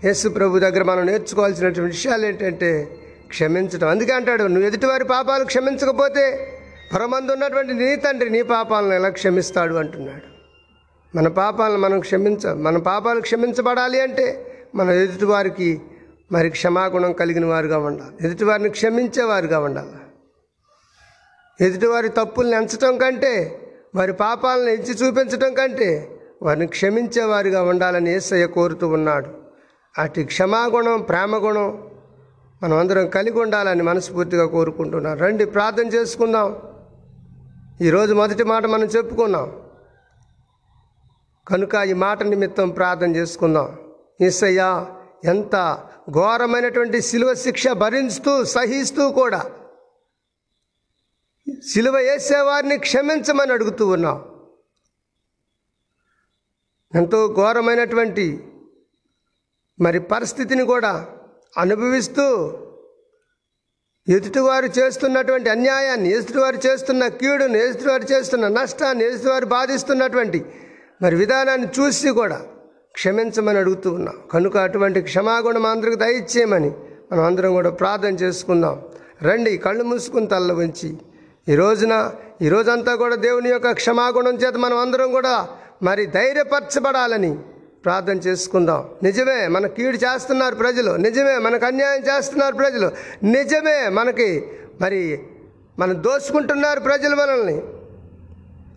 యేసు 0.05 0.29
ప్రభు 0.29 0.59
దగ్గర 0.59 0.83
మనం 0.83 1.07
నేర్చుకోవాల్సినటువంటి 1.07 1.95
విషయాలు 1.95 2.27
ఏంటంటే 2.27 3.01
క్షమించడం. 3.29 3.89
అందుకే 3.89 4.13
అంటాడు 4.13 4.43
నువ్వు 4.43 4.67
ఎదుటివారి 4.67 5.05
పాపాలు 5.05 5.45
క్షమించకపోతే 5.45 6.53
పరమందు 6.95 7.33
ఉన్నటువంటి 7.33 7.75
నీ 7.75 7.97
తండ్రి 7.97 8.31
నీ 8.31 8.43
పాపాలను 8.43 8.93
ఎలా 8.93 9.09
క్షమిస్తాడు? 9.09 9.75
అంటున్నాడు. 9.75 10.34
మన 11.15 11.29
పాపాలను 11.29 11.79
మనం 11.79 12.01
క్షమించ 12.01 12.53
మన 12.53 12.79
పాపాలు 12.79 13.21
క్షమించబడాలి 13.21 14.01
అంటే 14.01 14.47
మన 14.75 14.91
ఎదుటివారికి 14.91 15.81
మరి 16.33 16.51
క్షమాగుణం 16.51 17.13
కలిగిన 17.13 17.47
వారుగా 17.47 17.79
ఉండాలి. 17.79 18.27
ఎదుటివారిని 18.27 18.69
క్షమించేవారుగా 18.69 19.59
ఉండాలి. 19.59 19.93
ఎదుటివారి 21.65 22.09
తప్పుల్ని 22.09 22.57
ఎంచటం 22.57 22.99
కంటే 22.99 23.61
వారి 23.95 24.13
పాపాలను 24.13 24.69
ఎంచి 24.69 24.95
చూపించటం 24.95 25.55
కంటే 25.55 26.21
వారిని 26.43 26.67
క్షమించేవారిగా 26.67 27.63
ఉండాలని 27.63 28.15
ఏసయ్య 28.15 28.47
కోరుతూ 28.47 28.89
ఉన్నాడు. 28.89 29.29
అటు 29.99 30.21
క్షమాగుణం 30.21 31.01
ప్రేమగుణం 31.01 31.83
మనం 32.63 32.77
అందరం 32.77 33.09
కలిగి 33.09 33.41
ఉండాలని 33.41 33.83
మనస్ఫూర్తిగా 33.83 34.47
కోరుకుంటున్నాం 34.47 35.19
రండి 35.19 35.45
ప్రార్థన 35.45 35.87
చేసుకుందాం. 35.87 36.57
ఈరోజు 37.81 38.15
మొదటి 38.15 38.45
మాట 38.45 38.67
మనం 38.67 38.85
చెప్పుకున్నాం. 38.85 39.64
కనుక 41.49 41.75
ఈ 41.75 41.93
మాట 41.93 42.23
నిమిత్తం 42.23 42.71
ప్రార్థన 42.71 43.17
చేసుకుందాం. 43.17 43.79
ఏసయ్య 44.21 44.87
ఎంత 45.25 45.83
ఘోరమైనటువంటి 46.11 47.01
శిలువ 47.01 47.35
శిక్ష 47.35 47.69
భరిస్తూ 47.69 48.45
సహిస్తూ 48.45 49.11
కూడా 49.11 49.51
సిలువ 51.73 51.97
వేసేవారిని 51.97 52.79
క్షమించమని 52.79 53.53
అడుగుతూ 53.53 53.87
ఉన్నాం. 53.87 54.19
ఎంతో 56.95 57.35
ఘోరమైనటువంటి 57.35 58.45
మరి 59.81 59.99
పరిస్థితిని 59.99 60.65
కూడా 60.65 61.07
అనుభవిస్తూ 61.59 62.27
ఎదుటివారు 64.09 64.67
చేస్తున్నటువంటి 64.67 65.51
అన్యాయాన్ని 65.51 66.11
ఎదుటివారు 66.11 66.57
చేస్తున్న 66.67 67.09
కీడును 67.09 67.57
ఎదుటివారు 67.57 68.05
చేస్తున్న 68.13 68.49
నష్టాన్ని 68.49 69.05
ఎదుటివారు 69.05 69.47
బాధిస్తున్నటువంటి 69.47 70.45
మరి 71.05 71.17
విధానాన్ని 71.17 71.69
చూసి 71.81 72.11
కూడా 72.11 72.41
క్షమించమని 72.95 73.59
అడుగుతూ 73.59 73.91
ఉన్నాం. 73.93 74.15
కనుక 74.31 74.57
అటువంటి 74.57 75.01
క్షమాగుణం 75.01 75.67
అందరికి 75.67 75.97
దయచేయమని 75.97 76.73
మనం 77.13 77.25
అందరం 77.25 77.53
కూడా 77.53 77.71
ప్రార్థన 77.71 78.15
చేసుకుందాం. 78.15 78.83
రండి 79.23 79.57
కళ్ళు 79.57 79.85
మూసుకుని 79.85 80.27
తల్ల 80.27 80.53
ఉంచి 80.53 80.99
ఈ 81.49 81.55
రోజున 81.55 82.13
ఈ 82.43 82.49
రోజంతా 82.49 82.95
కూడా 82.95 83.15
దేవుని 83.15 83.51
యొక్క 83.51 83.71
క్షమాగుణం 83.71 84.35
చేత 84.35 84.57
మనం 84.57 84.79
అందరం 84.79 85.11
కూడా 85.11 85.49
మరి 85.83 86.07
ధైర్యపరచబడాలని 86.07 87.39
ప్రార్థన 87.85 88.17
చేసుకుందాం. 88.17 88.89
నిజమే 89.03 89.49
మన 89.49 89.67
కీడు 89.67 89.97
చేస్తున్నారు 89.97 90.55
ప్రజలు. 90.55 90.93
నిజమే 90.97 91.39
మనకు 91.39 91.67
అన్యాయం 91.67 92.03
చేస్తున్నారు 92.03 92.55
ప్రజలు. 92.55 92.91
నిజమే 93.25 93.89
మనకి 93.89 94.45
మరి 94.81 95.21
మనం 95.79 96.03
దోచుకుంటున్నారు 96.03 96.81
ప్రజలు 96.81 97.17
మనల్ని. 97.17 97.63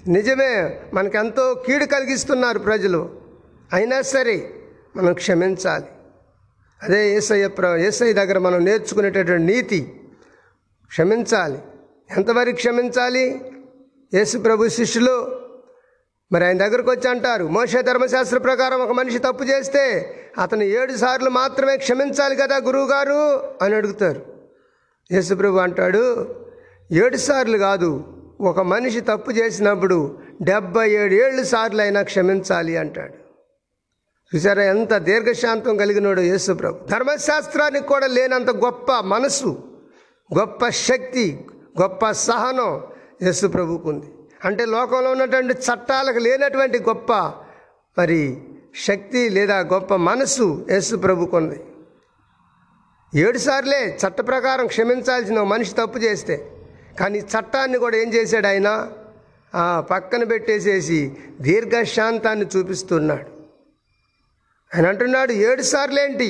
నిజమే 0.08 0.82
మనకెంతో 0.94 1.64
కీడు 1.66 1.86
కలిగిస్తున్నారు 1.86 2.60
ప్రజలు. 2.60 3.22
అయినా 3.74 4.02
సరే 4.02 4.50
మనం 4.96 5.14
క్షమించాలి. 5.14 5.86
అదే 6.84 7.16
ఏసయ్య 7.16 7.48
ప్ర 7.48 7.76
ఏసై 7.80 8.14
దగ్గర 8.14 8.38
మనం 8.38 8.66
నేర్చుకునేటటువంటి 8.66 9.54
నీతి 9.54 10.00
క్షమించాలి. 10.88 11.58
ఎంతవరకు 12.18 12.56
క్షమించాలి? 12.56 13.52
యేసు 14.14 14.38
ప్రభు 14.38 14.68
శిష్యులు 14.68 15.42
మరి 16.32 16.46
ఆయన 16.46 16.58
దగ్గరకు 16.58 16.92
వచ్చి 16.92 17.10
అంటారు 17.10 17.46
మోష 17.46 17.76
ధర్మశాస్త్ర 17.76 18.38
ప్రకారం 18.38 18.82
ఒక 18.82 18.92
మనిషి 18.92 19.20
తప్పు 19.20 19.44
చేస్తే 19.44 20.16
అతను 20.38 20.64
ఏడు 20.64 20.96
సార్లు 20.96 21.30
మాత్రమే 21.30 21.78
క్షమించాలి 21.78 22.36
కదా 22.36 22.58
గురువుగారు 22.58 23.54
అని 23.62 23.76
అడుగుతారు. 23.76 24.26
యేసుప్రభు 25.12 25.58
అంటాడు 25.58 26.36
ఏడు 26.92 27.18
సార్లు 27.18 27.58
కాదు 27.58 28.17
ఒక 28.42 28.60
మనిషి 28.60 29.02
తప్పు 29.02 29.32
చేసినప్పుడు 29.32 30.18
డెబ్బై 30.42 30.92
ఏడు 30.92 31.14
ఏళ్ళు 31.14 31.44
సార్లు 31.44 31.82
అయినా 31.82 32.02
క్షమించాలి 32.02 32.78
అంటాడు. 32.78 33.14
చూసారా 34.36 34.64
ఎంత 34.64 34.98
దీర్ఘశాంతం 34.98 35.78
కలిగినాడు 35.78 36.22
యేసుప్రభు 36.22 36.86
ధర్మశాస్త్రానికి 36.86 37.88
కూడా 37.88 38.08
లేనంత 38.08 38.50
గొప్ప 38.50 38.92
మనసు 38.92 39.64
గొప్ప 40.40 40.70
శక్తి 40.70 41.48
గొప్ప 41.82 42.12
సహనం 42.12 42.82
యేసుప్రభుకు 43.22 43.90
ఉంది. 43.90 44.06
అంటే 44.46 44.66
లోకంలో 44.66 45.12
ఉన్నటువంటి 45.12 45.54
చట్టాలకు 45.54 46.20
లేనటువంటి 46.20 46.80
గొప్ప 46.80 47.14
మరి 47.98 48.42
శక్తి 48.76 49.30
లేదా 49.30 49.60
గొప్ప 49.60 49.96
మనసు 49.96 50.66
యేసుప్రభుకు 50.72 51.38
ఉంది. 51.38 51.60
ఏడుసార్లే 53.16 53.98
చట్ట 54.08 54.22
ప్రకారం 54.22 54.68
క్షమించాల్సిన 54.68 55.40
ఒక 55.40 55.48
మనిషి 55.48 55.76
తప్పు 55.76 55.98
చేస్తే 55.98 56.52
కానీ 57.00 57.20
చట్టాన్ని 57.20 57.78
కూడా 57.78 57.98
ఏం 57.98 58.10
చేశాడు 58.14 58.48
ఆయన? 58.48 58.70
పక్కన 59.92 60.24
పెట్టేసేసి 60.24 61.00
దీర్ఘశాంతాన్ని 61.42 62.46
చూపిస్తున్నాడు. 62.56 63.30
ఆయన 64.74 64.86
అంటున్నాడు 64.88 65.32
ఏడు 65.32 65.62
సార్లేంటి? 65.62 66.30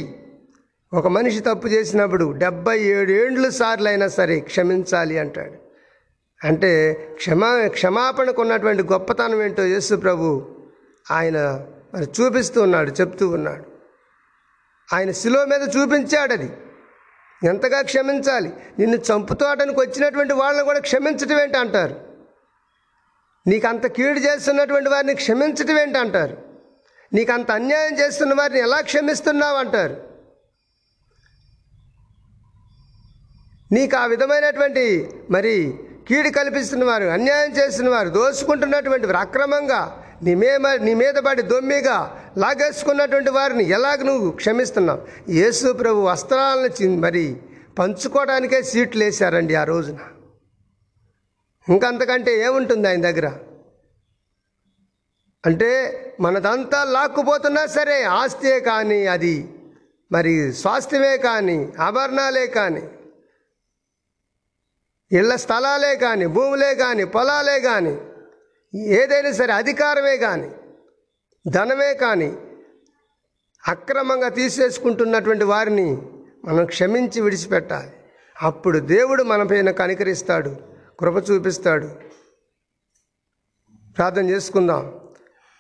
ఒక 0.94 1.08
మనిషి 1.08 1.40
తప్పు 1.40 1.68
చేసినప్పుడు 1.68 2.26
డెబ్బై 2.32 2.80
ఏడు 2.80 3.12
ఏండ్లు 3.12 3.50
సార్లు 3.50 3.88
అయినా 3.90 4.08
సరే 4.08 4.40
క్షమించాలి 4.40 5.18
అంటాడు. 5.18 5.58
అంటే 6.48 6.72
క్షమా 7.16 7.50
క్షమాపణకు 7.68 8.42
ఉన్నటువంటి 8.42 8.84
గొప్పతనం 8.84 9.42
ఏంటో 9.44 9.64
యేసు 9.64 9.96
ప్రభు 9.96 10.28
ఆయన 11.12 11.38
మరి 11.94 12.08
చూపిస్తూ 12.18 12.62
ఉన్నాడు 12.62 12.92
చెప్తూ 12.92 13.26
ఉన్నాడు. 13.30 13.66
ఆయన 14.94 15.12
శిలో 15.12 15.42
మీద 15.46 15.64
చూపించాడు 15.76 16.34
అది 16.34 16.50
ఎంతగా 17.46 17.82
క్షమించాలి? 17.82 18.54
నిన్ను 18.80 18.98
చంపుతోటానికి 18.98 19.80
వచ్చినటువంటి 19.80 20.34
వాళ్ళని 20.34 20.66
కూడా 20.66 20.80
క్షమించటం 20.80 21.42
ఏంటి 21.42 21.58
అంటారు? 21.58 22.08
నీకు 23.48 23.68
అంత 23.68 23.88
కీడు 23.88 24.20
చేస్తున్నటువంటి 24.20 24.90
వారిని 24.90 25.16
క్షమించటం 25.16 25.80
ఏంటి 25.80 26.00
అంటారు? 26.00 26.38
నీకు 27.14 27.32
అంత 27.32 27.52
అన్యాయం 27.52 28.00
చేస్తున్న 28.00 28.34
వారిని 28.34 28.60
ఎలా 28.60 28.82
క్షమిస్తున్నావు 28.82 29.58
అంటారు? 29.58 30.08
నీకు 33.72 33.98
ఆ 33.98 34.06
విధమైనటువంటి 34.06 35.10
మరి 35.30 35.80
కీడు 36.08 36.30
కల్పిస్తున్న 36.30 36.84
వారు 36.84 37.04
అన్యాయం 37.04 37.58
చేస్తున్న 37.58 37.90
వారు 37.90 38.10
దోసుకుంటున్నటువంటి 38.10 39.08
అక్రమంగా 39.08 40.07
నీ 40.24 40.36
మే 40.36 40.78
నీ 40.78 40.94
మీద 40.94 41.14
పడి 41.14 41.42
దొమ్మిగా 41.42 42.30
లాగేసుకున్నటువంటి 42.38 43.30
వారిని 43.30 43.64
ఎలాగ 43.64 44.04
నువ్వు 44.04 44.32
క్షమిస్తున్నావు? 44.32 45.32
యేసు 45.32 45.74
ప్రభు 45.74 46.02
వస్త్రాలను 46.02 46.98
మరి 46.98 47.42
పంచుకోవడానికే 47.80 48.64
సీట్లు 48.64 49.04
వేశారండి 49.04 49.56
ఆ 49.56 49.64
రోజున. 49.64 50.00
ఇంకంతకంటే 51.70 52.42
ఏముంటుంది 52.42 52.88
ఆయన 52.88 53.02
దగ్గర? 53.02 53.32
అంటే 55.46 55.72
మనదంతా 56.20 56.84
లాక్కుపోతున్నా 56.84 57.66
సరే 57.66 58.04
ఆస్తే 58.04 58.60
కానీ 58.60 59.06
అది 59.06 59.50
మరి 60.12 60.54
స్వాస్థ్యమే 60.54 61.18
కానీ 61.18 61.74
ఆభరణాలే 61.80 62.48
కానీ 62.48 62.82
ఇళ్ళ 65.12 65.36
స్థలాలే 65.36 65.96
కానీ 65.96 66.26
భూములే 66.26 66.76
కానీ 66.76 67.04
పొలాలే 67.04 67.60
కానీ 67.60 67.98
ఏదైనా 68.76 69.32
సరే 69.32 69.54
అధికారమే 69.54 70.18
కానీ 70.18 70.52
ధనమే 71.48 71.94
కానీ 71.94 72.38
అక్రమంగా 73.68 74.30
తీసేసుకుంటున్నటువంటి 74.30 75.44
వారిని 75.44 76.02
మనం 76.46 76.66
క్షమించి 76.66 77.22
విడిచిపెట్టాలి. 77.22 77.92
అప్పుడు 78.42 78.80
దేవుడు 78.80 79.24
మనపైన 79.24 79.72
కనికరిస్తాడు 79.72 80.56
కృప 81.00 81.32
చూపిస్తాడు. 81.32 81.90
ప్రార్థన 83.98 84.30
చేసుకుందాం. 84.30 85.00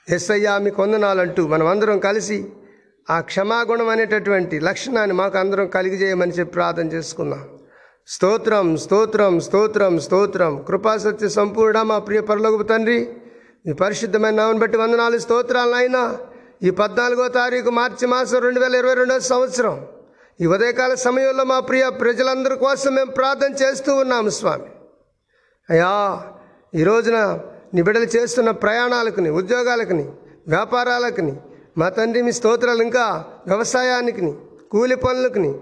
ఎస్ఐయా 0.10 0.58
మీకు 0.58 0.82
వందనాలంటూ 0.82 1.48
మనం 1.48 1.68
అందరం 1.68 2.00
కలిసి 2.00 2.50
ఆ 3.10 3.22
క్షమాగుణం 3.22 3.90
అనేటటువంటి 3.90 4.60
లక్షణాన్ని 4.60 5.16
మాకు 5.16 5.38
అందరం 5.38 5.68
కలిగజేయమని 5.68 6.32
చెప్పి 6.32 6.54
ప్రార్థన 6.54 6.88
చేసుకుందాం. 6.88 7.57
స్తోత్రం 8.10 8.78
స్తోత్రం 8.78 9.40
స్తోత్రం 9.40 10.00
స్తోత్రం. 10.00 10.66
కృపాసత్య 10.68 11.30
సంపూర్ణ 11.30 11.82
మా 11.82 12.00
ప్రియ 12.00 12.22
పరలోకపు 12.22 12.64
తండ్రి. 12.64 13.14
మీ 13.66 13.74
పరిశుద్ధమైన 13.74 14.36
నామని 14.36 14.60
బట్టి 14.60 14.78
వందనాలు 14.78 15.18
నాయన. 15.54 16.18
ఈ 16.64 16.70
పద్నాలుగో 16.70 17.28
తారీఖు 17.28 17.70
మార్చి 17.70 18.08
మాసం 18.08 18.40
రెండు 18.40 18.60
వేల 18.60 18.76
ఇరవై 18.76 18.94
రెండవ 18.94 19.20
సంవత్సరం. 19.20 19.86
ఈ 20.42 20.46
ఉదయకాల 20.46 20.94
సమయంలో 20.94 21.44
మా 21.44 21.60
ప్రియ 21.60 21.90
ప్రజలందరి 21.90 22.56
కోసం 22.56 22.96
మేము 22.96 23.12
ప్రార్థన 23.12 23.54
చేస్తూ 23.54 23.96
ఉన్నాము 23.96 24.30
స్వామి. 24.30 24.70
అయ్యా 25.70 26.22
ఈ 26.76 26.84
రోజున 26.84 27.40
నీ 27.74 27.82
బిడ్డలు 27.82 28.06
చేస్తున్న 28.06 28.52
ప్రయాణాలకుని 28.52 29.30
ఉద్యోగాలకుని 29.30 30.10
వ్యాపారాలకుని 30.48 31.36
మా 31.78 31.90
తండ్రి 31.90 32.22
మీ 32.22 32.32
స్తోత్రాలు 32.32 32.84
ఇంకా 32.84 33.26
వ్యవసాయానికి 33.48 34.34
కూలి 34.72 34.96
పనులకుని 34.96 35.54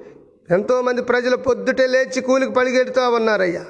ఎంతోమంది 0.52 1.02
ప్రజలు 1.02 1.36
పొద్దుటే 1.36 1.88
లేచి 1.88 2.22
కూలికి 2.22 2.54
పడిగెడుతూ 2.54 3.10
ఉన్నారయ్యా. 3.10 3.66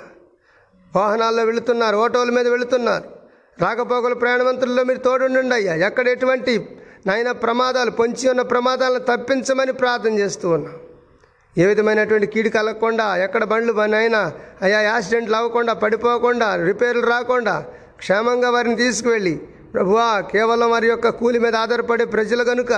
వాహనాల్లో 0.96 1.44
వెళుతున్నారు 1.44 1.98
ఓటోల 1.98 2.30
మీద 2.30 2.48
వెళుతున్నారు. 2.48 3.08
రాకపోకలు 3.62 4.16
ప్రయాణవంతుల్లో 4.16 4.84
మీరు 4.84 5.00
తోడుండండి 5.00 5.56
అయ్యా 5.56 5.76
ఎక్కడ 5.88 6.08
ఎటువంటి 6.08 6.54
నాయన 7.08 7.32
ప్రమాదాలు 7.32 7.92
పొంచి 7.92 8.30
ఉన్న 8.30 8.42
ప్రమాదాలను 8.42 9.00
తప్పించమని 9.00 9.74
ప్రార్థన 9.74 10.20
చేస్తూ 10.20 10.50
ఉన్నాం. 10.50 10.74
ఏ 11.58 11.66
విధమైనటువంటి 11.66 12.28
కీడు 12.28 12.50
కలగకుండా 12.50 13.18
ఎక్కడ 13.18 13.44
బండ్లు 13.44 13.82
అయినా 13.82 14.32
అయ్యా 14.62 14.82
యాక్సిడెంట్లు 14.82 15.36
అవ్వకుండా 15.36 15.74
పడిపోకుండా 15.74 16.56
రిపేర్లు 16.56 17.06
రాకుండా 17.06 17.66
క్షేమంగా 17.98 18.50
వారిని 18.50 18.76
తీసుకువెళ్ళి 18.76 19.40
ప్రభువా 19.74 20.22
కేవలం 20.22 20.72
వారి 20.72 20.88
యొక్క 20.88 21.10
కూలి 21.10 21.40
మీద 21.40 21.56
ఆధారపడే 21.56 22.06
ప్రజలు 22.06 22.44
కనుక 22.44 22.74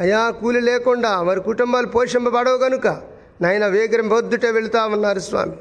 అయ్యా 0.00 0.30
కూలి 0.30 0.60
లేకుండా 0.60 1.20
వారి 1.20 1.40
కుటుంబాలు 1.40 1.86
పోషింపబడవు 1.86 2.58
కనుక 2.58 3.17
నాయన 3.42 3.66
వేగరం 3.66 4.08
పొద్దుట 4.08 4.46
వెళుతా 4.46 4.86
ఉన్నారు 4.86 5.20
స్వామి. 5.20 5.56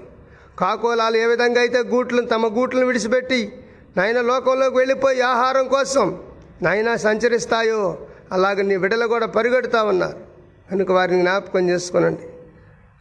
కాకోలాలు 0.60 1.18
ఏ 1.18 1.26
విధంగా 1.26 1.60
అయితే 1.60 1.80
గూట్లను 1.80 2.28
తమ 2.28 2.48
గూట్లను 2.48 2.86
విడిచిపెట్టి 2.86 3.54
నాయన 3.98 4.22
లోకంలోకి 4.22 4.78
వెళ్ళిపోయి 4.78 5.22
ఆహారం 5.22 5.68
కోసం 5.68 6.20
నాయన 6.62 6.96
సంచరిస్తాయో 6.96 7.98
అలాగ 8.32 8.62
నీ 8.62 8.78
బిడ్డలు 8.78 9.06
కూడా 9.08 9.26
పరిగెడుతూ 9.26 9.84
ఉన్నారు. 9.84 10.18
కనుక 10.72 10.92
వారిని 10.92 11.20
జ్ఞాపకం 11.22 11.70
చేసుకోనండి. 11.70 12.26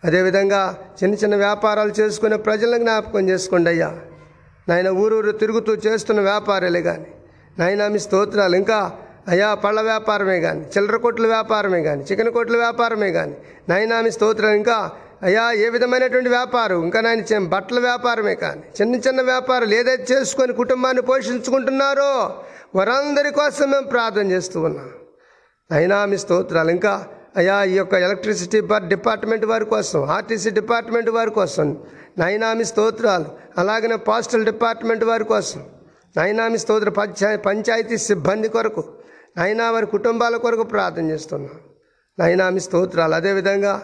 అదేవిధంగా 0.05 0.79
చిన్న 1.03 1.15
చిన్న 1.15 1.37
వ్యాపారాలు 1.37 1.93
చేసుకునే 2.01 2.37
ప్రజలను 2.37 2.79
జ్ఞాపకం 2.79 3.29
చేసుకోండి 3.29 3.71
అయ్యా. 3.71 3.91
నాయన 4.69 4.89
ఊరూరు 4.89 5.33
తిరుగుతూ 5.33 5.73
చేస్తున్న 5.75 6.21
వ్యాపారాలే 6.21 6.83
కానీ 6.83 7.07
నాయన 7.59 7.89
మీ 7.89 7.99
స్తోత్రాలు. 7.99 8.57
ఇంకా 8.57 8.79
అయ్యా 9.31 9.55
పళ్ళ 9.55 9.81
వ్యాపారమే 9.81 10.41
కానీ 10.41 10.61
చిల్లర 10.61 10.97
కొట్ల 10.97 11.27
వ్యాపారమే 11.27 11.83
కానీ 11.83 12.03
చికెన్ 12.03 12.31
కొట్ల 12.31 12.57
వ్యాపారమే 12.57 13.13
కానీ 13.13 13.37
నాయనా 13.69 14.01
మీ 14.01 14.11
ఇంకా 14.57 14.91
అయ్యా 15.23 15.53
ఏ 15.53 15.69
విధమైనటువంటి 15.69 16.29
వ్యాపారం? 16.29 16.85
ఇంకా 16.85 17.01
నాయన 17.01 17.39
బట్టల 17.39 17.79
వ్యాపారమే 17.79 18.35
కానీ 18.35 18.63
చిన్న 18.81 18.95
చిన్న 18.95 19.23
వ్యాపారాలు 19.23 19.75
ఏదైతే 19.75 20.15
చేసుకొని 20.15 20.53
కుటుంబాన్ని 20.53 21.03
పోషించుకుంటున్నారో 21.03 22.41
వారందరి 22.75 23.31
కోసం 23.31 23.71
మేము 23.71 23.87
ప్రార్థన 23.87 24.31
చేస్తూ 24.33 24.61
ఉన్నాం. 24.61 24.91
అయినా 25.73 26.07
మీ 26.07 26.17
స్తోత్రాలు 26.17 26.71
ఇంకా 26.71 27.07
అయ్యా 27.37 27.65
ఈ 27.65 27.73
యొక్క 27.73 27.95
ఎలక్ట్రిసిటీ 27.95 28.61
డిపార్ట్మెంట్ 28.79 29.47
వారి 29.47 29.65
కోసం 29.65 30.05
ఆర్టీసీ 30.05 30.51
డిపార్ట్మెంట్ 30.51 31.11
వారి 31.11 31.31
కోసం 31.31 31.77
నైనామి 32.19 32.65
స్తోత్రాలు 32.65 33.25
అలాగనే 33.59 33.97
పోస్టల్ 33.97 34.45
డిపార్ట్మెంట్ 34.45 35.05
వారి 35.05 35.25
కోసం 35.25 35.61
నైనామి 36.17 36.59
స్తోత్ర 36.59 36.89
పంచాయతీ 37.37 37.97
సిబ్బంది 37.97 38.49
కొరకు 38.49 38.96
నైనా 39.39 39.71
వారి 39.71 39.87
కుటుంబాల 39.87 40.37
కొరకు 40.37 40.63
ప్రార్థన 40.63 41.11
చేస్తున్నాం. 41.11 41.55
నైనా 42.19 42.51
మీ 42.51 42.61
స్తోత్రాలు. 42.61 43.15
అదేవిధంగా 43.15 43.83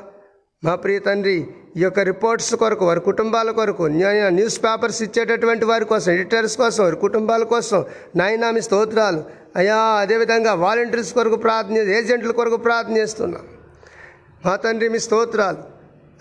మా 0.65 0.75
ప్రియ 0.75 0.99
తండ్రి 0.99 1.47
ఈ 1.77 1.83
యొక్క 1.83 2.01
రిపోర్ట్స్ 2.01 2.55
కొరకు 2.55 2.87
వారి 2.87 3.01
కుటుంబాల 3.01 3.51
కొరకు 3.51 3.83
న్యూస్ 3.83 4.59
పేపర్స్ 4.65 5.03
ఇచ్చేటటువంటి 5.03 5.65
వారి 5.65 5.85
కోసం 5.85 6.13
ఎడిటర్స్ 6.13 6.57
కోసం 6.57 6.85
వారి 6.85 6.97
కుటుంబాల 6.97 7.43
కోసం 7.43 7.85
నాయనా 8.17 8.51
మీ 8.51 8.61
స్తోత్రాలు. 8.61 9.25
అయ్యా 9.57 9.77
అదేవిధంగా 9.77 10.55
వాలంటీర్స్ 10.55 11.15
కొరకు 11.15 11.37
ప్రార్థన 11.37 11.77
ఏజెంట్ల 11.77 12.31
కొరకు 12.31 12.57
ప్రార్థన 12.57 12.97
చేస్తున్నాం. 12.97 13.45
మా 14.47 14.57
తండ్రి 14.57 14.89
మీ 14.89 14.99
స్తోత్రాలు. 14.99 15.63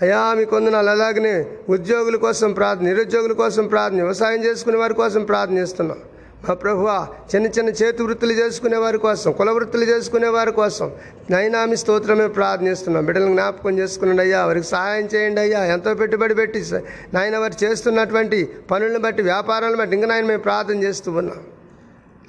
అయ్యా 0.01 0.33
మీ 0.33 0.45
కొందనాలు 0.45 0.89
అలాగనే 0.89 1.45
ఉద్యోగుల 1.69 2.15
కోసం 2.15 2.51
ప్రార్థన 2.51 2.85
నిరుద్యోగుల 2.85 3.33
కోసం 3.33 3.67
ప్రార్థన 3.67 3.95
వ్యవసాయం 3.95 4.43
చేసుకునే 4.43 4.77
వారి 4.77 4.93
కోసం 4.93 5.23
ప్రార్థన 5.23 5.57
చేస్తున్నాం. 5.57 5.97
మా 6.47 6.53
ప్రభువా 6.53 7.07
చిన్న 7.35 7.47
చిన్న 7.47 7.69
చేతి 7.69 8.03
వృత్తులు 8.03 8.31
చేసుకునే 8.31 8.77
వారి 8.77 8.97
కోసం 8.97 9.31
కుల 9.31 9.49
వృత్తులు 9.49 9.83
చేసుకునే 9.83 10.27
వారి 10.27 10.51
కోసం 10.51 10.91
నైనామి 11.31 11.77
స్తోత్రమే 11.77 12.27
ప్రార్థన 12.27 12.67
చేస్తున్నాం 12.67 13.05
బిడ్డలను 13.05 13.31
జ్ఞాపకం 13.31 13.77
చేసుకున్నాడు 13.79 14.21
అయ్యా 14.21 14.45
వారికి 14.45 14.67
సహాయం 14.67 15.05
చేయండి 15.05 15.41
అయ్యా. 15.41 15.65
ఎంతో 15.65 15.93
పెట్టుబడి 15.93 16.35
పెట్టి 16.35 16.63
నాయన 17.13 17.37
వారు 17.37 17.63
చేస్తున్నటువంటి 17.63 18.49
పనులను 18.71 18.99
బట్టి 18.99 19.23
వ్యాపారాలను 19.23 19.77
బట్టి 19.77 19.95
ఇంకా 19.95 20.07
నాయన 20.07 20.25
మేము 20.25 20.41
ప్రార్థన 20.41 20.83
చేస్తూ 20.83 21.11
ఉన్నాం. 21.11 21.37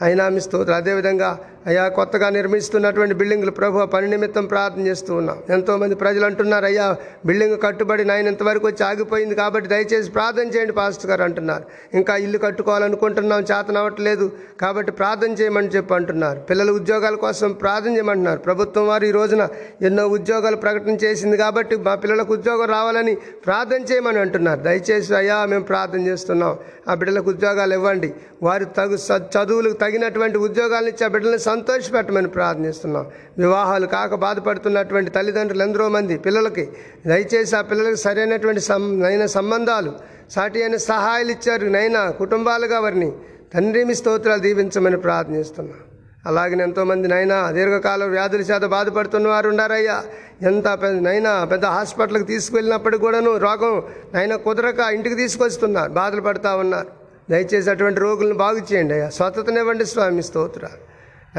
అయినా 0.02 0.28
మీ 0.28 0.40
స్తోత్రం. 0.40 0.76
అదేవిధంగా 0.76 1.30
అయ్యా 1.66 1.82
కొత్తగా 1.96 2.28
నిర్మిస్తున్నటువంటి 2.36 3.14
బిల్డింగ్లు 3.14 3.52
ప్రభు 3.58 3.84
పని 3.86 4.06
నిమిత్తం 4.08 4.44
ప్రార్థన 4.46 4.82
చేస్తూ 4.86 5.12
ఉన్నాం. 5.14 5.38
ఎంతోమంది 5.50 5.94
ప్రజలు 5.94 6.24
అంటున్నారు 6.24 6.64
అయ్యా 6.64 6.86
బిల్డింగ్ 7.26 7.56
కట్టుబడి 7.64 8.04
నాయన 8.04 8.32
ఇంతవరకు 8.32 8.66
వచ్చి 8.66 8.82
ఆగిపోయింది 8.86 9.34
కాబట్టి 9.34 9.68
దయచేసి 9.68 10.10
ప్రార్థన 10.10 10.46
చేయండి 10.54 10.72
పాస్టర్ 10.72 11.10
గారు 11.10 11.22
అంటున్నారు. 11.22 11.64
ఇంకా 11.98 12.16
ఇల్లు 12.16 12.38
కట్టుకోవాలనుకుంటున్నాం 12.38 13.42
చేతనవ్వట్లేదు 13.52 14.26
కాబట్టి 14.60 14.92
ప్రార్థన 14.92 15.30
చేయమని 15.30 15.68
చెప్పి 15.68 15.94
అంటున్నారు. 15.94 16.40
పిల్లల 16.50 16.70
ఉద్యోగాల 16.70 17.14
కోసం 17.26 17.52
ప్రార్థన 17.52 17.92
చేయమంటున్నారు. 17.96 18.40
ప్రభుత్వం 18.48 18.86
వారు 18.88 19.04
ఈ 19.04 19.12
రోజున 19.18 19.48
ఎన్నో 19.82 20.06
ఉద్యోగాలు 20.16 20.56
ప్రకటన 20.56 20.96
చేసింది 21.04 21.36
కాబట్టి 21.36 21.76
మా 21.76 21.94
పిల్లలకు 21.94 22.32
ఉద్యోగం 22.38 22.68
రావాలని 22.76 23.14
ప్రార్థన 23.46 23.80
చేయమని 23.92 24.18
అంటున్నారు. 24.18 24.60
దయచేసి 24.60 25.14
అయ్యా 25.22 25.38
మేము 25.44 25.64
ప్రార్థన 25.64 26.02
చేస్తున్నాం. 26.10 26.52
ఆ 26.88 26.94
బిడ్డలకు 26.94 27.30
ఉద్యోగాలు 27.30 27.74
ఇవ్వండి. 27.74 28.12
వారి 28.42 28.64
తగు 28.76 28.96
చదువులకు 29.34 29.76
తగినటువంటి 29.84 30.38
ఉద్యోగాలను 30.38 30.88
ఇచ్చి 30.88 31.04
ఆ 31.06 31.08
బిడ్డలను 31.08 31.42
సంతోషపెట్టమని 31.52 32.28
ప్రార్థనిస్తున్నాం 32.36 33.06
వివాహాలు 33.38 33.86
కాక 33.94 34.14
బాధపడుతున్నటువంటి 34.24 35.10
తల్లిదండ్రులు 35.10 35.62
ఎందరో 35.62 35.88
మంది 35.88 36.14
పిల్లలకి 36.18 36.64
దయచేసి 37.06 37.56
ఆ 37.56 37.62
పిల్లలకు 37.70 38.00
సరైనటువంటి 38.06 38.60
సం 38.70 38.82
నైన 39.02 39.24
సంబంధాలు 39.38 39.92
సాటి 40.30 40.58
అయిన 40.62 40.76
సహాయాలు 40.90 41.30
ఇచ్చారు. 41.30 41.66
నైనా 41.76 42.02
కుటుంబాలుగా 42.20 42.78
వారిని 42.80 43.10
తండ్రి 43.54 43.84
మీ 43.88 43.94
స్తోత్రాలు 44.00 44.42
దీవించమని 44.46 44.98
ప్రార్థిస్తున్నాం. 45.06 45.80
అలాగే 46.26 46.56
ఎంతోమంది 46.62 47.06
నైనా 47.08 47.38
దీర్ఘకాల 47.56 48.02
వ్యాధుల 48.04 48.42
చేత 48.50 48.64
బాధపడుతున్న 48.74 49.28
వారు 49.28 49.48
ఉన్నారయ్యా. 49.48 49.96
ఎంత 50.42 50.68
పెద్ద 50.82 50.98
నైనా 51.08 51.32
పెద్ద 51.44 51.64
హాస్పిటల్కి 51.76 52.24
తీసుకువెళ్ళినప్పటికి 52.24 53.02
కూడాను 53.02 53.32
రోగం 53.44 53.74
నైనా 54.14 54.36
కుదరక 54.46 54.80
ఇంటికి 54.92 55.16
తీసుకొస్తున్నారు. 55.22 55.90
బాధలు 56.00 56.20
పడుతూ 56.28 56.52
ఉన్నారు. 56.56 56.90
దయచేసి 57.30 57.70
అటువంటి 57.70 58.00
రోగులను 58.00 58.36
బాగు 58.44 58.60
చేయండి 58.72 58.94
అయ్యా. 58.94 59.08
స్వతనివ్వండి 59.18 59.84
స్వామి 59.86 60.22
స్తోత్ర 60.22 60.64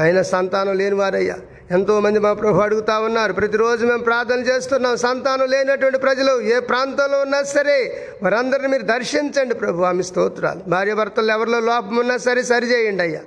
ఆయన 0.00 0.22
సంతానం 0.22 0.78
లేని 0.78 0.94
వారయ్యా 0.94 1.36
ఎంతోమంది 1.70 2.18
మా 2.18 2.32
ప్రభు 2.32 2.58
అడుగుతా 2.58 2.98
ఉన్నారు. 2.98 3.32
ప్రతిరోజు 3.32 3.86
మేము 3.86 4.02
ప్రార్థన 4.02 4.38
చేస్తున్నాం. 4.38 4.96
సంతానం 4.96 5.46
లేనటువంటి 5.46 5.98
ప్రజలు 5.98 6.40
ఏ 6.40 6.60
ప్రాంతంలో 6.60 7.20
ఉన్నా 7.20 7.42
సరే 7.42 8.08
వారందరిని 8.22 8.68
మీరు 8.68 8.82
దర్శించండి 8.82 9.54
ప్రభు. 9.54 9.82
ఆమె 9.82 10.02
స్తోత్రాలు. 10.02 10.60
భార్య 10.70 10.94
భర్తలు 10.94 11.30
ఎవరిలో 11.30 11.60
లోపం 11.60 11.96
ఉన్నా 11.96 12.16
సరే 12.16 12.42
సరిచేయండి 12.42 13.02
అయ్యా. 13.02 13.20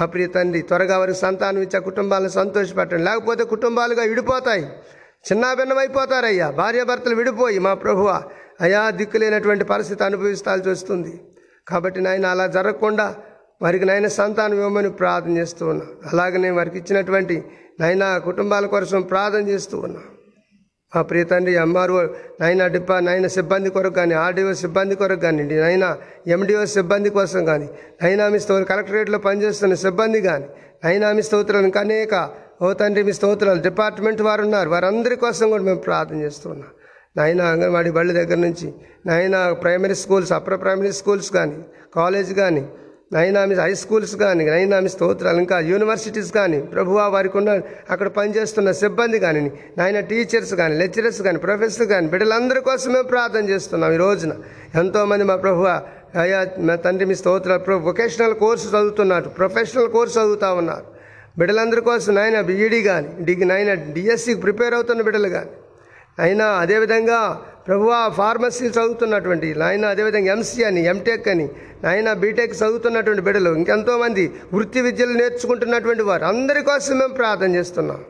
మా 0.00 0.06
ప్రియ 0.06 0.26
తండ్రి 0.26 0.62
త్వరగా 0.62 0.98
వారికి 0.98 1.18
సంతానం 1.18 1.62
ఇచ్చే 1.62 1.80
కుటుంబాలను 1.80 2.28
సంతోషపెట్టండి. 2.28 3.02
లేకపోతే 3.02 3.44
కుటుంబాలుగా 3.44 4.02
విడిపోతాయి. 4.02 4.64
చిన్నాభిన్నమైపోతారయ్యా 5.32 6.50
భార్యాభర్తలు 6.50 7.14
విడిపోయి 7.14 7.58
మా 7.58 7.74
ప్రభువ 7.74 8.22
అయా 8.60 8.90
దిక్కులేనటువంటి 8.90 9.64
పరిస్థితి 9.64 10.04
అనుభవిస్తాల్సి 10.04 10.68
వస్తుంది. 10.68 11.20
కాబట్టి 11.68 12.00
నాయన 12.00 12.26
అలా 12.26 12.46
జరగకుండా 12.46 13.14
వారికి 13.60 13.84
నాయన 13.88 14.08
సంతానం 14.18 14.56
ఇవ్వమని 14.60 14.90
ప్రార్థన 15.00 15.32
చేస్తూ 15.40 15.62
ఉన్నా. 15.72 15.86
అలాగనే 16.10 16.50
వారికి 16.58 16.76
ఇచ్చినటువంటి 16.80 17.36
నాయన 17.80 18.04
కుటుంబాల 18.28 18.66
కోసం 18.74 19.00
ప్రార్థన 19.12 19.42
చేస్తూ 19.52 19.76
ఉన్నా. 19.86 20.02
మా 20.92 21.00
ప్రియ 21.08 21.24
తండ్రి 21.30 21.52
ఎంఆర్ఓ 21.62 22.00
నైనా 22.40 22.66
డిపా 22.74 22.96
నైనా 23.06 23.28
సిబ్బంది 23.36 23.70
కొరకు 23.76 23.94
కానీ 23.98 24.14
ఆర్డీఓ 24.24 24.52
సిబ్బంది 24.62 24.94
కొరకు 25.00 25.22
కానివ్వండి 25.24 25.56
నైనా 25.64 25.88
ఎండిఓ 26.34 26.62
సిబ్బంది 26.76 27.10
కోసం 27.16 27.42
కానీ 27.50 27.66
నైనా 28.02 28.24
మీ 28.34 28.38
స్తోత్ర 28.44 28.66
కలెక్టరేట్లో 28.70 29.18
పనిచేస్తున్న 29.26 29.74
సిబ్బంది 29.84 30.20
కానీ 30.28 30.46
నైనా 30.84 31.08
మీ 31.18 31.22
స్తోత్రాలు 31.28 31.70
అనేక 31.82 32.14
ఓ 32.64 32.68
తండ్రి 32.80 33.02
మీ 33.08 33.14
స్తోత్రాలు 33.18 33.60
డిపార్ట్మెంట్ 33.68 34.20
వారు 34.26 34.42
ఉన్నారు. 34.46 34.68
వారందరి 34.74 35.16
కోసం 35.24 35.46
కూడా 35.52 35.64
మేము 35.68 35.80
ప్రార్థన 35.88 36.18
చేస్తున్నాం 36.26 36.70
నాయన 37.18 37.42
అంగన్వాడీ 37.54 37.90
బళ్ళ 37.98 38.10
దగ్గర 38.20 38.38
నుంచి 38.46 38.68
నాయన 39.08 39.36
primary 39.62 39.96
schools 40.04 40.32
upper 40.38 40.58
primary 40.64 40.92
schools 41.00 41.30
కానీ 41.38 41.58
కాలేజ్ 41.98 42.32
కానీ 42.42 42.64
నైనా 43.12 43.40
మీ 43.46 43.54
హై 43.54 43.72
స్కూల్స్ 43.80 44.14
కానీ 44.16 44.44
నైనా 44.44 44.80
మీ 44.84 44.88
స్తోత్రాలు 44.88 45.38
ఇంకా 45.42 45.56
యూనివర్సిటీస్ 45.72 46.30
కానీ 46.32 46.58
ప్రభువా 46.72 47.04
వారికి 47.14 47.36
ఉన్న 47.40 47.50
అక్కడ 47.90 48.08
పనిచేస్తున్న 48.08 48.70
సిబ్బంది 48.80 49.18
కానీ 49.18 49.42
నాయన 49.78 50.00
టీచర్స్ 50.00 50.54
కానీ 50.54 50.74
లెక్చరర్స్ 50.78 51.20
కానీ 51.22 51.38
ప్రొఫెసర్ 51.38 51.86
కానీ 51.86 52.08
బిడ్డలందరి 52.08 52.60
కోసమే 52.60 53.02
ప్రార్థన 53.02 53.44
చేస్తున్నాం 53.48 53.92
ఈ 53.92 53.96
రోజున. 53.96 54.32
ఎంతోమంది 54.82 55.24
మా 55.24 55.36
ప్రభువ 55.36 55.66
అయ్యా 56.22 56.40
మా 56.58 56.74
తండ్రి 56.76 57.06
మీ 57.06 57.14
స్తోత్రాలు 57.14 57.76
వొకేషనల్ 57.88 58.34
కోర్సు 58.34 58.66
చదువుతున్నారు 58.68 59.28
ప్రొఫెషనల్ 59.28 59.88
కోర్సు 59.88 60.14
చదువుతూ 60.18 60.50
ఉన్నారు. 60.54 60.84
బిడ్డలందరి 61.38 61.80
కోసం 61.80 62.14
నాయన 62.14 62.40
బీఈడీ 62.40 62.82
కానీ 62.82 63.08
డిగ్రీ 63.24 63.48
నాయన 63.48 63.72
డిఎస్సికి 63.96 64.40
ప్రిపేర్ 64.40 64.74
అవుతున్న 64.74 65.02
బిడ్డలు 65.02 65.28
కానీ 65.28 65.52
అయినా 66.18 66.46
అదేవిధంగా 66.62 67.20
ప్రభువా 67.66 68.08
ఫార్మసీ 68.08 68.66
చదువుతున్నటువంటి 68.66 69.54
నాయన 69.54 69.86
అదేవిధంగా 69.86 70.32
ఎంసీ 70.32 70.64
అని 70.64 70.84
ఎంటెక్ 70.84 71.28
అని 71.28 71.48
నాయన 71.84 72.12
బీటెక్ 72.12 72.54
చదువుతున్నటువంటి 72.54 73.22
బిడ్డలు 73.22 73.50
ఇంకెంతోమంది 73.50 74.32
వృత్తి 74.52 74.80
విద్యలు 74.80 75.12
నేర్చుకుంటున్నటువంటి 75.12 76.02
వారు 76.02 76.24
అందరి 76.24 76.62
కోసం 76.62 76.98
మేము 76.98 77.12
ప్రార్థన 77.12 77.56
చేస్తున్నాం. 77.56 78.04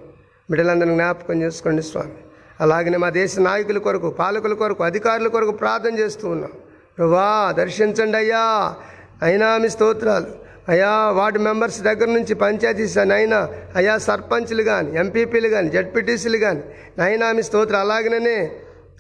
బిడ్డలందరిని 0.51 0.95
జ్ఞాపకం 0.95 1.43
చేసుకోండి 1.43 1.83
స్వామి. 1.83 2.13
అలాగనే 2.61 2.97
మా 2.97 3.11
దేశ 3.11 3.39
నాయకుల 3.39 3.79
కొరకు 3.79 4.11
పాలకుల 4.11 4.55
కొరకు 4.55 4.83
అధికారుల 4.85 5.29
కొరకు 5.29 5.51
ప్రార్థన 5.53 5.99
చేస్తూ 5.99 6.31
ఉన్నాం. 6.31 6.51
ప్రభా 6.99 7.53
దర్శించండి 7.57 8.17
అయ్యా. 8.17 8.75
అయినా 9.23 9.59
మీ 9.59 9.69
స్తోత్రాలు. 9.69 10.27
అయ్యా 10.69 11.11
వార్డు 11.11 11.39
మెంబర్స్ 11.39 11.81
దగ్గర 11.81 12.07
నుంచి 12.07 12.35
పంచాయతీ 12.35 12.87
అయినా 13.13 13.49
అయ్యా 13.77 13.99
సర్పంచ్లు 13.99 14.63
కానీ 14.63 14.99
ఎంపీపీలు 14.99 15.49
కానీ 15.49 15.69
జడ్పీటీసీలు 15.71 16.37
కానీ 16.37 16.63
నైనా 16.99 17.33
మీ 17.33 17.43
స్తోత్రం 17.43 17.81
అలాగనే 17.81 18.51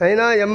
అయినా 0.02 0.32
ఎం 0.32 0.54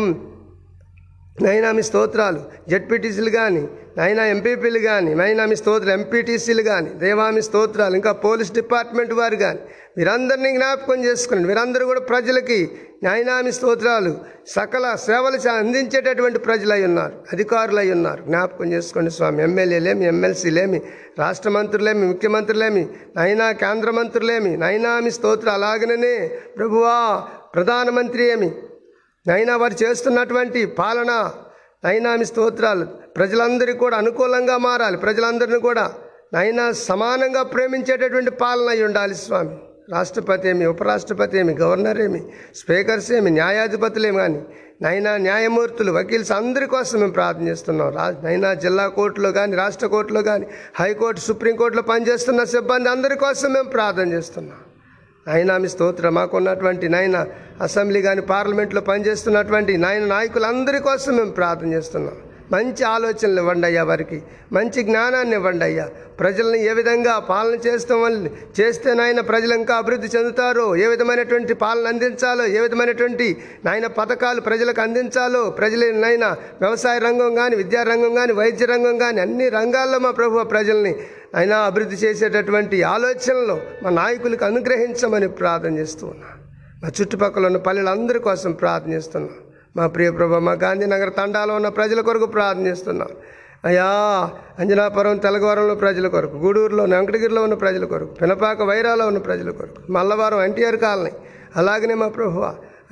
నైనా 1.41 1.71
మీ 1.71 1.81
స్తోత్రాలు 1.81 2.39
జడ్పీటీసీలు 2.69 3.29
కానీ 3.29 3.61
నైనా 3.97 4.23
ఎంపీపీలు 4.25 4.79
కానీ 4.79 5.11
నైనా 5.13 5.45
మీ 5.45 5.55
స్తోత్రాలు 5.55 5.93
ఎంపీటీసీలు 5.99 6.63
కానీ 6.63 6.89
దేవామి 6.89 7.41
స్తోత్రాలు 7.41 7.95
ఇంకా 7.95 8.11
పోలీస్ 8.25 8.51
డిపార్ట్మెంట్ 8.53 9.13
వారు 9.13 9.35
కానీ 9.35 9.59
వీరందరినీ 9.97 10.49
జ్ఞాపకం 10.55 10.99
చేసుకుని 11.03 11.47
వీరందరూ 11.47 11.85
కూడా 11.85 11.99
ప్రజలకి 12.01 12.59
నైనామి 13.03 13.51
స్తోత్రాలు 13.51 14.11
సకల 14.47 14.95
సేవలు 14.95 15.37
అందించేటటువంటి 15.49 16.39
ప్రజలు 16.39 16.73
అయి 16.73 16.85
ఉన్నారు 16.85 17.15
అధికారులై 17.33 17.91
ఉన్నారు. 17.91 18.21
జ్ఞాపకం 18.23 18.73
చేసుకోండి 18.73 19.11
స్వామి 19.11 19.43
ఎమ్మెల్యేలేమి 19.43 20.05
ఎమ్మెల్సీలేమి 20.05 20.81
రాష్ట్ర 21.19 21.49
మంత్రులేమి 21.49 22.05
ముఖ్యమంత్రులేమి 22.07 22.83
నైనా 23.15 23.51
కేంద్ర 23.51 23.91
మంత్రులేమి 23.91 24.57
నైనామి 24.57 25.11
స్తోత్రం 25.11 25.53
అలాగనే 25.53 26.15
ప్రభువా 26.57 26.97
ప్రధానమంత్రి 27.53 28.23
ఏమి 28.31 28.51
నైనా 29.27 29.55
వారు 29.61 29.75
చేస్తున్నటువంటి 29.83 30.61
పాలన 30.65 31.11
నైనామి 31.85 32.25
స్తోత్రాలు 32.25 32.85
ప్రజలందరికీ 33.17 33.77
కూడా 33.77 33.97
అనుకూలంగా 33.97 34.55
మారాలి. 34.67 34.97
ప్రజలందరినీ 34.97 35.59
కూడా 35.67 35.83
నైనా 36.33 36.65
సమానంగా 36.87 37.43
ప్రేమించేటటువంటి 37.53 38.31
పాలన 38.43 38.67
అయి 38.69 38.83
ఉండాలి 38.87 39.15
స్వామి. 39.15 39.55
రాష్ట్రపతి 39.93 40.47
ఏమి 40.49 40.65
ఉపరాష్ట్రపతి 40.73 41.39
ఏమి 41.41 41.53
గవర్నర్ 41.61 41.99
ఏమి 42.05 42.21
స్పీకర్స్ 42.61 43.11
ఏమి 43.17 43.29
న్యాయాధిపతులేమి 43.37 44.19
కానీ 44.23 44.41
నైనా 44.85 45.11
న్యాయమూర్తులు 45.27 45.91
వకీల్స్ 45.97 46.33
అందరి 46.39 46.67
కోసం 46.75 46.99
మేము 46.99 47.15
ప్రార్థన 47.19 47.47
చేస్తున్నాం. 47.47 47.89
రా 47.97 48.05
నైనా 48.23 48.51
జిల్లా 48.65 48.87
కోర్టులో 48.97 49.31
కానీ 49.39 49.55
రాష్ట్ర 49.63 49.87
కోర్టులో 49.87 50.21
కానీ 50.31 50.47
హైకోర్టు 50.79 51.23
సుప్రీంకోర్టులో 51.29 51.83
పనిచేస్తున్న 51.93 52.43
సిబ్బంది 52.55 52.89
అందరి 52.89 53.17
కోసం 53.25 53.51
మేము 53.53 53.69
ప్రార్థన 53.77 54.07
చేస్తున్నాం. 54.13 54.59
అయినా 55.27 55.57
మీ 55.57 55.67
స్తోత్రం 55.67 56.13
మాకున్నటువంటి 56.13 56.89
నాయన 56.89 57.17
అసెంబ్లీ 57.61 58.01
కానీ 58.01 58.21
పార్లమెంట్లో 58.21 58.81
పనిచేస్తున్నటువంటి 58.81 59.77
నాయన 59.77 60.05
నాయకులందరి 60.05 60.79
కోసం 60.79 61.15
మేము 61.17 61.31
ప్రార్థన 61.31 61.73
చేస్తున్నాం. 61.73 62.17
మంచి 62.51 62.83
ఆలోచనలు 62.83 63.39
ఇవ్వండి 63.41 63.67
అయ్యా 63.67 63.83
వారికి. 63.83 64.21
మంచి 64.53 64.83
జ్ఞానాన్ని 64.83 65.35
ఇవ్వండి 65.35 65.65
అయ్యా 65.65 65.89
ప్రజల్ని 66.19 66.65
ఏ 66.65 66.73
విధంగా 66.73 67.19
పాలన 67.19 67.55
చేస్తాం 67.67 68.01
వల్ల 68.01 68.27
చేస్తే 68.59 68.93
నాయన 68.93 69.19
ప్రజలు 69.19 69.53
ఇంకా 69.53 69.75
అభివృద్ధి 69.75 70.07
చెందుతారో 70.07 70.75
ఏ 70.75 70.87
విధమైనటువంటి 70.87 71.53
పాలన 71.53 71.87
అందించాలో 71.87 72.45
ఏ 72.45 72.59
విధమైనటువంటి 72.59 73.37
నాయన 73.65 73.87
పథకాలు 73.87 74.41
ప్రజలకు 74.41 74.81
అందించాలో 74.81 75.49
ప్రజల 75.49 75.91
నాయన 75.91 76.25
వ్యవసాయ 76.61 76.99
రంగం 76.99 77.35
కానీ 77.35 77.55
విద్యారంగం 77.55 78.15
కానీ 78.15 78.33
వైద్య 78.33 78.65
రంగం 78.65 78.97
కానీ 78.97 79.21
అన్ని 79.21 79.49
రంగాల్లో 79.49 79.99
మా 79.99 80.11
ప్రభు 80.11 80.43
ప్రజల్ని 80.43 80.95
అయినా 81.35 81.57
అభివృద్ధి 81.59 81.95
చేసేటటువంటి 81.95 82.83
ఆలోచనలు 82.83 83.57
మా 83.83 83.89
నాయకులకు 83.89 84.45
అనుగ్రహించమని 84.45 85.27
ప్రార్థన 85.27 85.77
చేస్తూ 85.77 86.07
ఉన్నా. 86.07 86.27
మా 86.83 86.89
చుట్టుపక్కల 87.01 87.45
ఉన్న 87.45 87.57
పల్లెలందరి 87.57 88.19
కోసం 88.19 88.51
ప్రార్థన 88.51 88.93
మా 89.75 89.85
ప్రియ 89.87 90.09
ప్రభ 90.11 90.33
మా 90.47 90.53
గాంధీనగర్ 90.63 91.13
తండాలో 91.19 91.53
ఉన్న 91.59 91.69
ప్రజల 91.77 91.99
కొరకు 92.07 92.25
ప్రార్థన 92.25 92.63
చేస్తున్నాం. 92.67 93.11
అయ్యా 93.69 93.87
అంజనాపురం 94.61 95.17
తెలగవరంలో 95.25 95.75
ప్రజల 95.75 96.07
కొరకు 96.07 96.35
గూడూరులో 96.43 96.83
వెంకటగిరిలో 96.93 97.41
ఉన్న 97.47 97.55
ప్రజల 97.63 97.85
కొరకు 97.85 98.13
పినపాక 98.21 98.61
వైరాలో 98.61 99.05
ఉన్న 99.11 99.19
ప్రజల 99.27 99.49
కొరకు 99.59 99.81
మల్లవారం 99.95 100.41
ఎన్టీఆర్ 100.47 100.79
కాలనీ 100.85 101.11
అలాగనే 101.61 101.95
మా 102.03 102.07
ప్రభువ 102.17 102.43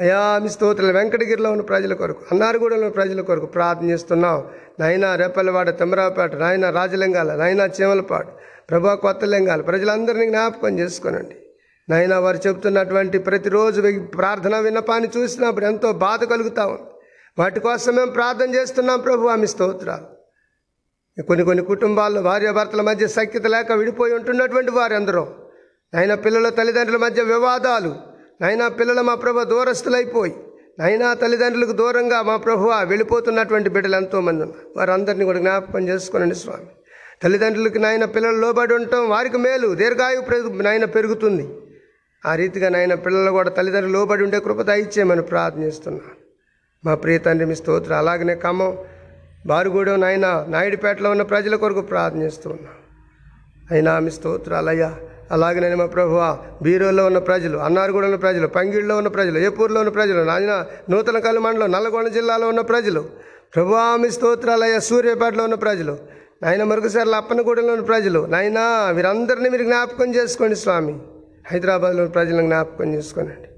అయా 0.03 0.19
మీ 0.43 0.49
స్తోత్రులు 0.49 0.93
వెంకటగిరిలో 0.97 1.49
ఉన్న 1.51 1.63
ప్రజల 1.71 1.93
కొరకు 1.93 2.21
అన్నారగూడలో 2.31 2.81
ఉన్న 2.81 2.95
ప్రజల 2.99 3.21
కొరకు 3.21 3.45
ప్రార్థన 3.45 3.87
చేస్తున్నాం 3.91 4.37
నాయనా 4.79 5.09
రేపల్లవాడ 5.21 5.69
తిమ్మరావుపేట 5.79 6.35
నాయన 6.35 6.69
రాజలింగాల 6.69 7.35
నైనా 7.43 7.65
చీమలపాడు 7.77 8.31
ప్రభా 8.69 8.95
కొత్త 8.95 9.25
లింగాలు 9.25 9.63
ప్రజలందరినీ 9.63 10.27
జ్ఞాపకం 10.27 10.79
చేసుకోనండి. 10.79 11.35
నాయన 11.89 12.15
వారు 12.15 12.39
చెబుతున్నటువంటి 12.47 13.17
ప్రతిరోజు 13.17 13.81
ప్రార్థన 14.15 14.55
విన్నపాన్ని 14.59 15.09
చూసినప్పుడు 15.17 15.65
ఎంతో 15.65 15.91
బాధ 16.05 16.23
కలుగుతాం. 16.23 16.69
ఉంది 16.71 16.89
వాటి 17.39 17.59
కోసం 17.59 17.95
మేము 17.95 18.11
ప్రార్థన 18.11 18.49
చేస్తున్నాం 18.55 18.99
ప్రభు 18.99 19.27
ఆమె 19.27 19.45
స్తోత్రాలు. 19.45 20.07
కొన్ని 21.27 21.45
కొన్ని 21.45 21.63
కుటుంబాల్లో 21.63 22.21
భార్యాభర్తల 22.21 22.81
మధ్య 22.81 23.07
సఖ్యత 23.07 23.47
లేక 23.47 23.71
విడిపోయి 23.71 24.13
ఉంటున్నటువంటి 24.13 24.71
వారందరూ. 24.71 25.23
నాయన 25.93 26.13
పిల్లల 26.25 26.49
తల్లిదండ్రుల 26.49 26.99
మధ్య 27.05 27.21
వివాదాలు. 27.23 27.95
నాయన 28.41 28.67
పిల్లల 28.67 29.01
మా 29.01 29.15
ప్రభు 29.15 29.43
దూరస్తులైపోయి 29.43 30.35
నైనా 30.79 31.07
తల్లిదండ్రులకు 31.13 31.71
దూరంగా 31.71 32.21
మా 32.21 32.35
ప్రభు 32.35 32.67
వెళ్ళిపోతున్నటువంటి 32.91 33.69
బిడ్డలు 33.69 33.95
ఎంతోమంది 33.95 34.43
ఉన్నారు. 34.43 34.67
వారందరినీ 34.77 35.25
కూడా 35.25 35.39
జ్ఞాపకం 35.39 35.83
చేసుకోనండి 35.89 36.35
స్వామి. 36.35 36.67
తల్లిదండ్రులకి 37.23 37.79
నాయన 37.79 38.05
పిల్లలు 38.05 38.37
లోబడి 38.37 38.73
ఉండటం 38.73 39.09
వారికి 39.09 39.37
మేలు 39.37 39.69
దీర్ఘాయు 39.81 40.21
పెరుగు 40.21 40.61
నాయన 40.67 40.85
పెరుగుతుంది. 40.85 41.45
ఆ 42.23 42.35
రీతిగా 42.35 42.69
నాయన 42.69 42.93
పిల్లలు 42.93 43.31
కూడా 43.31 43.49
తల్లిదండ్రులు 43.49 43.93
లోబడి 43.97 44.23
ఉండే 44.23 44.39
కృపత 44.39 44.69
ఇచ్చేయమని 44.69 45.21
ప్రార్థిస్తున్నాను. 45.21 46.11
మా 46.85 46.93
ప్రియ 46.93 47.17
తండ్రి 47.17 47.45
మీ 47.45 47.55
స్తోత్రం 47.55 47.97
అలాగనే 47.97 48.35
ఖమ్మం 48.35 48.73
బారుగూడెం 49.47 49.99
నాయన 50.01 50.27
నాయుడుపేటలో 50.47 51.09
ఉన్న 51.11 51.23
ప్రజల 51.23 51.55
కొరకు 51.55 51.81
ప్రార్థన 51.81 52.29
అయినా 53.71 53.99
మీ 53.99 54.11
స్తోత్రాలయ్యా 54.11 54.89
అలాగనే 55.31 55.75
మా 55.75 55.85
ప్రభువ 55.85 56.21
బీరోలో 56.61 57.05
ఉన్న 57.05 57.19
ప్రజలు 57.19 57.57
అన్నారగూడలో 57.57 58.07
ఉన్న 58.07 58.19
ప్రజలు 58.21 58.47
పంగిళ్ళలో 58.47 58.95
ఉన్న 58.97 59.07
ప్రజలు 59.07 59.37
ఏపూర్లో 59.39 59.79
ఉన్న 59.79 59.89
ప్రజలు 59.89 60.21
నాయన 60.23 60.53
నూతన 60.89 61.19
కలు 61.19 61.39
మండలం 61.39 61.71
నల్లగొండ 61.71 62.07
జిల్లాలో 62.07 62.47
ఉన్న 62.47 62.61
ప్రజలు 62.61 63.01
ప్రభువా 63.55 63.83
మీ 63.97 64.09
స్తోత్రాలయ్యా 64.09 64.79
సూర్యాపేటలో 64.79 65.43
ఉన్న 65.43 65.55
ప్రజలు 65.55 65.99
నాయన 66.43 66.63
మరుగుసార్లు 66.63 67.15
అప్పనగూడెంలో 67.15 67.73
ఉన్న 67.73 67.85
ప్రజలు 67.85 68.19
నాయనా 68.27 68.65
వీరందరినీ 68.97 69.49
మీరు 69.49 69.63
జ్ఞాపకం 69.63 70.15
చేసుకోండి 70.15 70.55
స్వామి. 70.55 70.95
హైదరాబాద్లో 71.51 72.05
ప్రజలను 72.05 72.41
జ్ఞాపకం 72.41 72.93
చేసుకోనండి. 72.93 73.49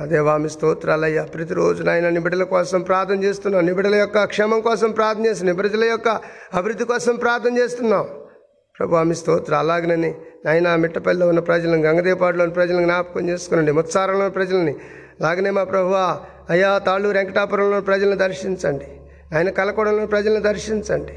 అదే 0.00 0.18
వామి 0.18 0.50
స్తోత్రాలయ్యా. 0.50 1.22
ప్రతిరోజు 1.22 1.82
నాయన 1.82 2.08
నిబిడల 2.08 2.42
కోసం 2.42 2.80
ప్రార్థన 2.80 3.24
చేస్తున్నాం. 3.24 3.66
నిబిడల 3.66 3.94
యొక్క 3.94 4.24
క్షేమం 4.24 4.60
కోసం 4.60 4.90
ప్రార్థన 4.90 5.26
చేస్తున్నాం. 5.26 5.56
ప్రజల 5.56 5.84
యొక్క 5.84 6.08
అభివృద్ధి 6.54 6.84
కోసం 6.84 7.14
ప్రార్థన 7.16 7.58
చేస్తున్నాం. 7.58 8.08
ప్రభు 8.78 8.94
ఆమె 8.94 9.14
స్తోత్ర 9.14 9.54
అలాగనని 9.54 10.14
నాయన 10.44 10.74
మిట్టపల్లిలో 10.74 11.28
ఉన్న 11.28 11.40
ప్రజలను 11.40 11.82
గంగదేపాడులోని 11.82 12.52
ప్రజలను 12.52 12.82
జ్ఞాపకం 12.82 13.28
చేసుకునండి. 13.28 13.72
ముత్సారంలోని 13.72 14.30
ప్రజలని 14.30 14.72
అలాగనే 15.20 15.50
మా 15.50 15.64
ప్రభు 15.64 15.92
అయ్యా 16.50 16.78
తాళ్ళు 16.78 17.08
వెంకటాపురంలో 17.08 17.80
ప్రజలను 17.80 18.16
దర్శించండి. 18.16 18.86
ఆయన 19.36 19.50
కలకూడలోని 19.50 20.06
ప్రజలను 20.06 20.40
దర్శించండి. 20.40 21.12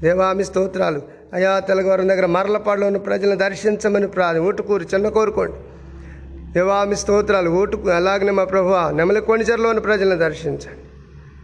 దేవామి 0.00 0.44
స్తోత్రాలు 0.44 1.02
అయ్యా 1.36 1.52
తెలగవరం 1.68 2.08
దగ్గర 2.10 2.26
మరలపాడులో 2.36 2.86
ఉన్న 2.90 2.98
ప్రజలను 3.06 3.38
దర్శించమని 3.44 4.08
ప్రార్థన 4.16 4.42
ఊటుకూరు 4.48 4.84
చిన్న 4.92 5.06
కోరుకోండి. 5.16 5.56
దేవామి 6.56 6.96
స్తోత్రాలు 7.02 7.50
ఊటుకు 7.60 7.86
అలాగనే 8.00 8.32
మా 8.38 8.44
ప్రభు 8.52 8.74
నెమలి 8.98 9.20
కొణిచెరలో 9.28 9.68
ఉన్న 9.72 9.80
ప్రజలను 9.88 10.18
దర్శించండి. 10.26 10.84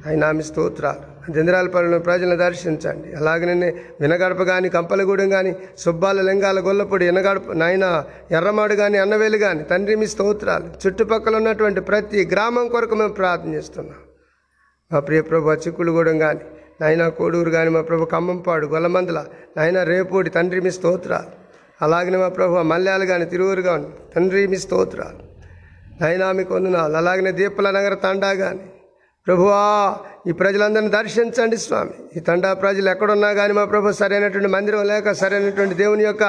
అయినామి 0.08 0.44
స్తోత్రాలు 0.48 1.06
దిందరాలపల్లిలో 1.36 1.98
ప్రజలను 2.06 2.38
దర్శించండి. 2.44 3.08
అలాగనే 3.20 3.68
వినగడప 4.02 4.42
కానీ 4.52 4.68
కంపలగూడెం 4.76 5.28
కానీ 5.36 5.50
సుబ్బాల 5.84 6.20
లింగాల 6.28 6.58
గొల్లపూడి 6.68 7.04
ఎనగడప 7.12 7.56
నాయన 7.62 7.86
ఎర్రమాడు 8.38 8.74
కానీ 8.82 8.98
అన్నవేలు 9.04 9.40
కానీ 9.46 9.62
తండ్రి 9.72 9.96
మీ 10.02 10.06
స్తోత్రాలు 10.14 10.70
చుట్టుపక్కల 10.82 11.34
ఉన్నటువంటి 11.42 11.82
ప్రతి 11.90 12.22
గ్రామం 12.32 12.68
కొరకు 12.76 12.94
మేము 13.02 13.14
ప్రార్థన 13.20 13.50
చేస్తున్నాం. 13.58 14.00
మా 14.90 15.00
ప్రియ 15.08 15.22
ప్రభు 15.32 15.52
చిక్కుడుగూడెం 15.66 16.18
కానీ 16.26 16.44
నాయన 16.80 17.08
కోడూరు 17.18 17.50
కానీ 17.56 17.70
మా 17.76 17.82
ప్రభు 17.90 18.10
ఖమ్మంపాడు 18.14 18.66
గొల్లమందల. 18.74 19.20
నాయన 19.56 19.78
రేపూడి 19.92 20.30
తండ్రి 20.36 20.60
మీ 20.66 20.70
స్తోత్రాలు 20.78 21.32
అలాగనే 21.84 22.18
మా 22.24 22.28
ప్రభు 22.38 22.62
మల్యాలు 22.72 23.04
కానీ 23.12 23.26
తిరువురు 23.32 23.62
కానీ 23.70 23.88
తండ్రి 24.14 24.42
మీ 24.52 24.58
స్తోత్రాలు 24.64 25.22
నాయనా 26.00 26.26
మీకు 26.38 26.52
వందనాలు. 26.56 26.94
అలాగనే 27.00 27.32
దీపల 27.40 27.70
నగర 27.78 27.94
తండా 28.04 28.30
కానీ 28.42 28.64
ప్రభువా 29.26 29.58
ఈ 30.28 30.32
ప్రజలందరిని 30.40 30.90
దర్శించండి 30.94 31.56
స్వామి. 31.64 31.94
ఈ 32.16 32.20
తండా 32.28 32.50
ప్రజలు 32.62 32.88
ఎక్కడున్నా 32.92 33.30
కానీ 33.38 33.52
మా 33.58 33.64
ప్రభు 33.72 33.92
సరైనటువంటి 33.98 34.50
మందిరం 34.54 34.86
లేక 34.90 35.12
సరైనటువంటి 35.20 35.74
దేవుని 35.82 36.04
యొక్క 36.06 36.24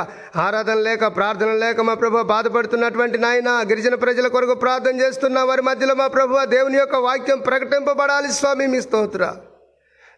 ఆరాధన 0.46 0.78
లేక 0.88 1.08
ప్రార్థన 1.18 1.54
లేక 1.64 1.82
మా 1.90 1.96
ప్రభు 2.02 2.24
బాధపడుతున్నటువంటి 2.34 3.20
నాయన 3.26 3.52
గిరిజన 3.70 3.98
ప్రజల 4.04 4.28
కొరకు 4.36 4.56
ప్రార్థన 4.66 4.96
చేస్తున్న 5.04 5.40
వారి 5.52 5.66
మధ్యలో 5.70 5.96
మా 6.02 6.08
ప్రభు 6.18 6.44
దేవుని 6.56 6.80
యొక్క 6.82 7.00
వాక్యం 7.08 7.42
ప్రకటింపబడాలి 7.50 8.32
స్వామి 8.40 8.68
మీ 8.74 8.82
స్తోత్ర. 8.88 9.24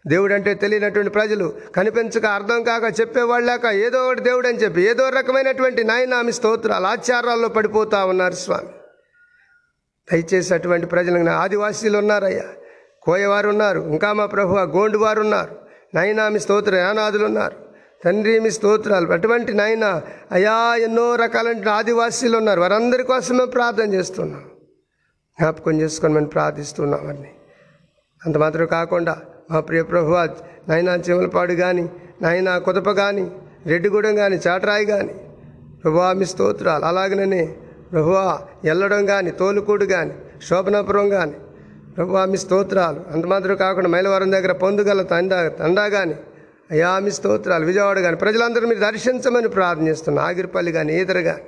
దేవుడు 0.06 0.34
అంటే 0.34 0.54
తెలియనటువంటి 0.54 1.10
ప్రజలు 1.10 1.54
కనిపించక 1.76 2.26
అర్థం 2.26 2.62
కాక 2.62 3.00
చెప్పేవాళ్ళు 3.00 3.50
లేక 3.50 3.66
ఏదో 3.66 4.06
ఒకటి 4.06 4.20
దేవుడు 4.20 4.48
అని 4.48 4.58
చెప్పి 4.58 4.82
ఏదో 4.82 5.08
రకమైనటువంటి 5.08 5.84
నాయనామి 5.84 6.32
స్తోత్రాలు 6.32 6.86
ఆచారాల్లో 6.86 7.48
పడిపోతా 7.48 8.04
ఉన్నారు 8.04 8.34
స్వామి. 8.34 8.68
దయచేసి 10.12 10.54
అటువంటి 10.54 10.86
ప్రజలు 10.86 11.30
ఆదివాసీలు 11.30 11.98
ఉన్నారయ్యా. 11.98 12.44
కోయవారు 13.02 13.48
ఉన్నారు 13.48 13.80
ఇంకా 13.80 14.12
మా 14.12 14.26
ప్రభు 14.26 14.54
గోండు 14.54 14.98
వారు 14.98 15.20
ఉన్నారు 15.20 15.56
నైనామి 15.94 16.40
స్తోత్ర 16.40 16.74
యానాదులు 16.74 17.24
ఉన్నారు 17.24 17.56
తండ్రి 18.04 18.38
మీ 18.38 18.50
స్తోత్రాలు 18.50 19.12
అటువంటి 19.12 19.52
నాయన 19.52 20.02
అయా 20.32 20.74
ఎన్నో 20.74 21.14
రకాలైన 21.14 21.68
ఆదివాసీలు 21.68 22.38
ఉన్నారు. 22.38 22.60
వారందరి 22.60 23.02
కోసమే 23.02 23.44
ప్రార్థన 23.44 23.94
చేస్తున్నాం. 23.94 24.50
జ్ఞాపకం 25.40 25.80
చేసుకొని 25.80 26.14
మనం 26.14 26.30
వారిని. 27.04 27.34
అంత 28.26 28.36
మాత్రం 28.36 28.66
కాకుండా 28.66 29.22
మా 29.50 29.60
ప్రియ 29.60 29.82
ప్రభు 29.82 30.12
నైనా 30.68 30.92
చిమలపాడు 31.06 31.54
కానీ 31.54 31.84
నైనా 32.22 32.52
కుదప 32.66 32.90
కానీ 33.02 33.24
రెడ్డిగూడెం 33.66 34.14
కానీ 34.16 34.36
చాటరాయి 34.46 34.86
కానీ 34.86 35.14
ప్రభువా 35.82 36.12
మీ 36.12 36.26
స్తోత్రాలు. 36.32 36.84
అలాగనే 36.84 37.42
ప్రభువా 37.92 38.24
ఎల్లడం 38.64 39.02
కానీ 39.06 39.30
తోలుకూడు 39.30 39.86
కానీ 39.94 40.14
శోభనాపురం 40.48 41.08
కానీ 41.08 41.36
ప్రభువా 41.96 42.22
మీ 42.32 42.38
స్తోత్రాలు. 42.44 43.00
అంత 43.12 43.24
మాత్రం 43.26 43.56
కాకుండా 43.56 43.88
మైలవరం 43.94 44.30
దగ్గర 44.36 44.52
పొందుగల 44.52 45.02
తండా 45.12 45.38
తండా 45.60 45.84
కానీ 45.96 46.16
అయ్యా 46.72 46.92
మీ 47.04 47.10
స్తోత్రాలు. 47.18 47.64
విజయవాడ 47.70 47.98
కానీ 48.06 48.16
ప్రజలందరూ 48.16 48.64
మీరు 48.70 48.82
దర్శించమని 48.88 49.50
ప్రార్థన 49.56 49.86
చేస్తున్నాం. 49.88 50.22
ఆగిరిపల్లి 50.28 50.72
కానీ 50.78 50.92
ఈదరు 51.00 51.22
కానీ 51.30 51.44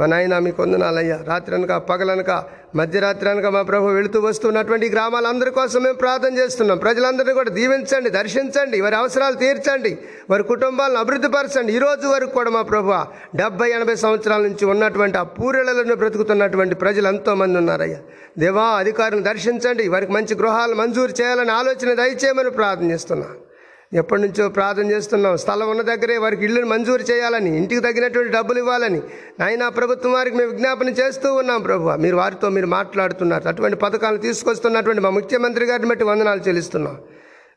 మా 0.00 0.06
నాయన 0.06 0.38
మీకు 0.38 0.62
వందనాలయ్యా 0.62 1.16
రాత్రి 1.26 1.54
అనక 1.54 1.76
పగలనక 1.76 2.30
మధ్యరాత్రి 2.76 3.30
అనక 3.30 3.46
మా 3.46 3.62
ప్రభు 3.62 3.86
వెళుతూ 3.86 4.20
వస్తున్నటువంటి 4.20 4.90
గ్రామాలందరి 4.90 5.50
కోసం 5.50 5.82
మేము 5.82 5.94
ప్రార్థన 5.94 6.38
చేస్తున్నాం. 6.38 6.78
ప్రజలందరినీ 6.78 7.34
కూడా 7.34 7.50
దీవించండి 7.50 8.10
దర్శించండి 8.10 8.80
వారి 8.80 8.96
అవసరాలు 8.96 9.34
తీర్చండి 9.34 9.98
వారి 10.30 10.42
కుటుంబాలను 10.42 10.98
అభివృద్ధిపరచండి 10.98 11.72
ఈరోజు 11.72 12.06
వరకు 12.08 12.30
కూడా 12.30 12.50
మా 12.50 12.62
ప్రభు 12.62 12.92
డెబ్బై 13.36 13.70
ఎనభై 13.70 13.96
సంవత్సరాల 13.96 14.42
నుంచి 14.42 14.64
ఉన్నటువంటి 14.64 15.18
ఆ 15.18 15.22
పూరెళ్ళలో 15.22 15.96
బ్రతుకుతున్నటువంటి 15.96 16.74
ప్రజలు 16.74 17.08
ఎంతో 17.08 17.34
మంది 17.34 17.58
ఉన్నారయ్యా. 17.58 18.00
దేవా 18.38 18.68
అధికారులను 18.78 19.22
దర్శించండి 19.22 19.88
వారికి 19.88 20.12
మంచి 20.12 20.34
గృహాలు 20.34 20.74
మంజూరు 20.74 21.14
చేయాలని 21.20 21.50
ఆలోచన 21.50 21.94
దయచేయమని 21.94 22.50
ప్రార్థన 22.50 22.90
చేస్తున్నాను 22.90 23.47
ఎప్పటి 23.94 24.22
నుంచో 24.22 24.48
ప్రార్థన 24.48 24.90
చేస్తున్నాం. 24.90 25.36
స్థలం 25.36 25.70
ఉన్న 25.70 25.82
దగ్గరే 25.82 26.16
వారికి 26.16 26.44
ఇల్లుని 26.44 26.68
మంజూరు 26.68 27.02
చేయాలని 27.02 27.56
ఇంటికి 27.56 27.80
తగినటువంటి 27.80 28.32
డబ్బులు 28.32 28.58
ఇవ్వాలని. 28.58 29.00
నాయన 29.40 29.68
ప్రభుత్వం 29.68 30.12
వారికి 30.12 30.36
మేము 30.36 30.50
విజ్ఞాపన 30.50 30.88
చేస్తూ 30.88 31.34
ఉన్నాం 31.34 31.62
ప్రభు 31.62 31.88
మీరు 31.90 32.16
వారితో 32.16 32.48
మీరు 32.48 32.66
మాట్లాడుతున్నారు. 32.66 33.48
అటువంటి 33.48 33.76
పథకాలు 33.76 34.16
తీసుకొస్తున్నటువంటి 34.16 35.00
మా 35.00 35.10
ముఖ్యమంత్రి 35.10 35.66
గారిని 35.66 35.88
బట్టి 35.88 36.04
వందనాలు 36.04 36.40
చెల్లిస్తున్నాం. 36.40 36.98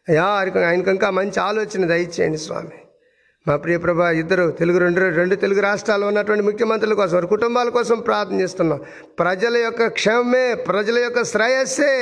అయ్యా 0.09 0.23
ఆయనకు 0.23 0.89
ఇంకా 0.89 1.09
మంచి 1.09 1.39
ఆలోచన 1.39 1.85
దయచేయండి 1.87 2.37
స్వామి. 2.37 2.80
మా 3.47 3.55
ప్రియప్రభ 3.55 4.01
ఇద్దరు 4.21 4.43
తెలుగు 4.57 4.77
రెండు 4.77 4.99
రెండు 5.19 5.35
తెలుగు 5.35 5.61
రాష్ట్రాల్లో 5.61 6.07
ఉన్నటువంటి 6.07 6.43
ముఖ్యమంత్రుల 6.47 6.93
కోసం 6.93 7.15
వారి 7.17 7.27
కుటుంబాల 7.27 7.69
కోసం 7.69 7.97
ప్రార్థన 7.99 8.37
చేస్తున్నాం. 8.41 8.79
ప్రజల 9.19 9.53
యొక్క 9.57 9.87
క్షేమమే 9.87 10.43
ప్రజల 10.67 10.97
యొక్క 10.97 11.21
శ్రేయస్సే 11.23 11.93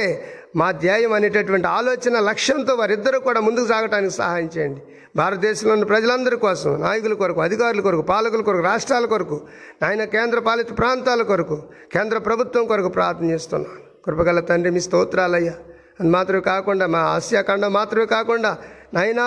మా 0.55 0.67
ధ్యేయం 0.71 1.13
అనేటటువంటి 1.13 1.67
ఆలోచన 1.77 2.19
లక్ష్యంతో 2.29 2.73
వారిద్దరూ 2.73 3.19
కూడా 3.19 3.39
ముందుకు 3.47 3.67
సాగడానికి 3.67 4.13
సహాయం 4.13 4.49
చేయండి. 4.57 4.81
భారతదేశంలో 5.15 5.73
ఉన్న 5.73 5.85
ప్రజలందరి 5.93 6.37
కోసం 6.45 6.71
నాయకుల 6.85 7.13
కొరకు 7.13 7.41
అధికారుల 7.47 7.81
కొరకు 7.87 8.03
పాలకుల 8.11 8.41
కొరకు 8.41 8.65
రాష్ట్రాల 8.71 9.05
కొరకు 9.05 9.37
నాయన 9.81 10.03
కేంద్ర 10.15 10.39
పాలిత 10.39 10.77
ప్రాంతాల 10.77 11.21
కొరకు 11.31 11.57
కేంద్ర 11.95 12.17
ప్రభుత్వం 12.17 12.65
కొరకు 12.65 12.89
ప్రార్థన 12.89 13.27
చేస్తున్నాను 13.31 13.79
కృపగల 14.05 14.39
తండ్రి 14.39 14.71
మీ 14.71 14.79
స్తోత్రాలయ్యా. 14.79 15.55
అది 15.99 16.09
మాత్రమే 16.09 16.41
కాకుండా 16.41 16.85
మా 16.87 16.99
ఆసియా 17.15 17.41
ఖండం 17.41 17.71
మాత్రమే 17.73 18.05
కాకుండా 18.05 18.51
నాయనా 18.93 19.25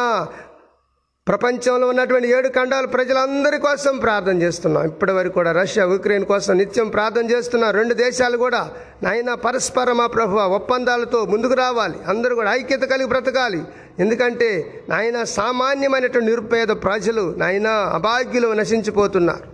ప్రపంచంలో 1.29 1.89
ఉన్నటువంటి 1.89 2.29
ఏడు 2.29 2.49
ఖండాలు 2.49 2.87
ప్రజలందరి 2.87 3.59
కోసం 3.59 3.97
ప్రార్థన 3.97 4.43
చేస్తున్నాం. 4.43 4.85
ఇప్పటి 4.87 5.13
వరకు 5.13 5.35
కూడా 5.35 5.53
రష్యా 5.53 5.85
ఉక్రెయిన్ 5.87 6.25
కోసం 6.25 6.59
నిత్యం 6.59 6.89
ప్రార్థన 6.89 7.31
చేస్తున్నాం 7.31 7.71
రెండు 7.71 7.95
దేశాలు 7.95 8.37
కూడా 8.37 8.71
నాయన 9.03 9.35
పరస్పర 9.35 9.93
మా 9.93 10.07
ప్రభు 10.07 10.41
ఒప్పందాలతో 10.57 11.25
ముందుకు 11.25 11.55
రావాలి. 11.55 11.95
అందరూ 12.09 12.35
కూడా 12.35 12.53
ఐక్యత 12.53 12.81
కలిగి 12.81 13.09
బ్రతకాలి. 13.09 13.63
ఎందుకంటే 13.99 14.83
నాయన 14.89 15.23
సామాన్యమైనటువంటి 15.23 16.31
నిరుపేద 16.31 16.69
ప్రజలు 16.69 17.35
నాయన 17.39 17.69
అభాగ్యులు 17.69 18.53
నశించిపోతున్నారు. 18.53 19.47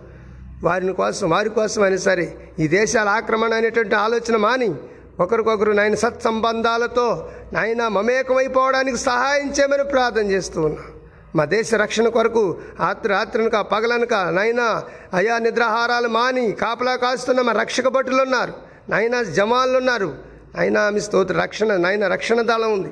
వారిని 0.63 0.93
కోసం 0.93 1.29
వారి 1.29 1.49
కోసం 1.49 1.83
అయినా 1.83 1.97
సరే 2.09 2.27
ఈ 2.59 2.67
దేశాల 2.67 3.09
ఆక్రమణ 3.09 3.53
అనేటువంటి 3.53 3.95
ఆలోచన 3.95 4.37
మాని 4.37 4.75
ఒకరికొకరు 5.19 5.71
నాయన 5.71 5.95
సత్సంబంధాలతో 5.95 7.29
నాయన 7.53 7.87
మమేకమైపోవడానికి 7.87 8.97
సహాయం 8.97 9.49
చేయమని 9.49 9.83
ప్రార్థన 9.83 10.25
చేస్తూ 10.31 10.61
ఉన్నాను 10.61 10.98
మా 11.35 11.45
దేశ 11.45 11.73
రక్షణ 11.73 12.07
కొరకు 12.07 12.57
రాత్రి 12.79 13.13
రాత్రనక 13.13 13.55
పగలనక 13.57 14.13
నైనా 14.13 14.83
అయా 15.13 15.37
నిద్రాహారాలు 15.37 16.07
మాని 16.07 16.51
కాపలా 16.51 16.95
కాస్తున్న 16.95 17.41
మా 17.41 17.51
రక్షక 17.51 17.87
భటులు 17.87 18.21
ఉన్నారు. 18.21 18.53
నైనా 18.89 19.23
జమాన్లు 19.23 19.77
ఉన్నారు. 19.77 20.15
అయినా 20.57 20.89
మీ 20.89 20.99
స్తోత్ర 20.99 21.41
రక్షణ 21.41 21.77
నైనా 21.77 22.07
రక్షణ 22.07 22.41
దళం 22.41 22.73
ఉంది. 22.73 22.89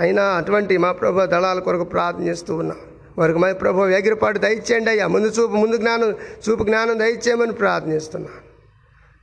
అయినా 0.00 0.24
అటువంటి 0.24 0.76
మా 0.76 0.92
ప్రభు 0.92 1.26
దళాల 1.26 1.58
కొరకు 1.58 1.84
ప్రార్థన 1.84 2.22
చేస్తూ 2.22 2.54
ఉన్నాం. 2.56 2.78
వారికి 3.18 3.38
మా 3.38 3.52
ప్రభు 3.52 3.86
ఎగిరిపాటు 3.86 4.38
దయచేయండి 4.38 4.90
అయ్యా. 4.90 5.06
ముందు 5.06 5.26
చూపు 5.26 5.52
ముందు 5.52 5.76
జ్ఞానం 5.76 6.14
చూపు 6.48 6.64
జ్ఞానం 6.64 6.98
దయచేయమని 6.98 7.52
ప్రార్థనిస్తున్నాను 7.52 8.45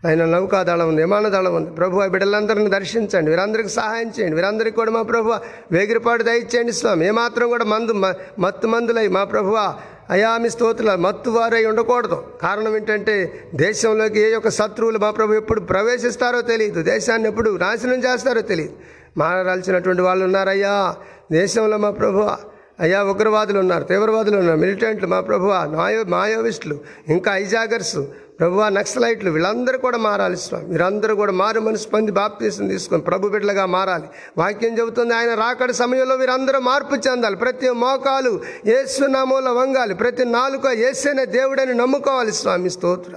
ఆయన 0.06 0.26
నౌకాదళం 0.26 0.90
ఉంది 0.90 1.02
విమానదళం 1.02 1.56
ఉంది. 1.56 1.72
ప్రభు 1.72 2.00
ఆ 2.00 2.08
బిడ్డలందరిని 2.08 2.70
దర్శించండి 2.70 3.32
వీరందరికీ 3.32 3.70
సహాయం 3.70 4.12
చేయండి 4.20 4.36
వీరందరికీ 4.36 4.76
కూడా 4.76 4.92
మా 4.92 5.02
ప్రభు 5.02 5.34
వేగిరిపాటు 5.72 6.24
దయచేయండి 6.24 6.72
స్వామి. 6.72 7.08
ఏమాత్రం 7.08 7.48
కూడా 7.48 7.66
మందు 7.66 7.92
మ- 7.92 8.14
మత్తు 8.40 8.68
మందులై 8.68 9.08
మా 9.08 9.24
ప్రభువ 9.24 9.74
అయామి 10.10 10.50
స్తోత్రుల 10.50 10.96
మత్తు 10.96 11.30
వారై 11.30 11.66
ఉండకూడదు. 11.66 12.24
కారణం 12.42 12.76
ఏంటంటే 12.76 13.34
దేశంలోకి 13.56 14.20
ఏ 14.20 14.32
యొక్క 14.32 14.50
శత్రువులు 14.50 14.98
మా 14.98 15.12
ప్రభు 15.12 15.34
ఎప్పుడు 15.34 15.60
ప్రవేశిస్తారో 15.60 16.42
తెలియదు 16.42 16.82
దేశాన్ని 16.82 17.30
ఎప్పుడు 17.30 17.58
నాశనం 17.58 18.04
చేస్తారో 18.04 18.42
తెలియదు 18.42 18.74
మారాల్సినటువంటి 19.18 20.02
వాళ్ళు 20.02 20.26
ఉన్నారయ్యా. 20.26 20.96
దేశంలో 21.32 21.78
మా 21.78 21.90
ప్రభువ 21.90 22.38
అయ్యా 22.80 23.04
ఉగ్రవాదులు 23.04 23.60
ఉన్నారు 23.60 23.84
తీవ్రవాదులు 23.84 24.38
ఉన్నారు 24.38 24.58
మిలిటెంట్లు 24.58 25.08
మా 25.08 25.20
ప్రభువ 25.20 25.72
మాయో 25.76 26.04
మాయోవిస్టులు 26.04 26.80
ఇంకా 27.10 27.38
ఐజాగర్స్ 27.38 27.98
ప్రభు 28.40 28.70
నక్సలైట్లు 28.70 29.32
వీళ్ళందరూ 29.32 29.78
కూడా 29.78 29.98
మారాలి 29.98 30.38
స్వామి. 30.38 30.68
మీరందరూ 30.68 31.16
కూడా 31.16 31.32
మారు 31.32 31.60
మనసు 31.60 31.88
పొంది 31.88 32.12
బాప్తీసం 32.12 32.68
తీసుకొని 32.68 33.02
ప్రభు 33.02 33.28
బిడ్డలుగా 33.28 33.66
మారాలి. 33.66 34.04
వాక్యం 34.38 34.80
చెబుతుంది 34.80 35.14
ఆయన 35.14 35.34
రాకడి 35.34 35.74
సమయంలో 35.74 36.16
వీరందరూ 36.16 36.60
మార్పు 36.60 36.96
చెందాలి. 36.96 37.36
ప్రతి 37.36 37.70
మోకాలు 37.70 38.42
ఏసునామంలో 38.66 39.54
వంగాలి. 39.54 39.94
ప్రతి 39.94 40.26
నాలుక 40.26 40.66
ఏసేనే 40.66 41.26
దేవుడని 41.26 41.74
నమ్ముకోవాలి 41.74 42.32
స్వామి 42.32 42.70
స్తోత్ర. 42.70 43.12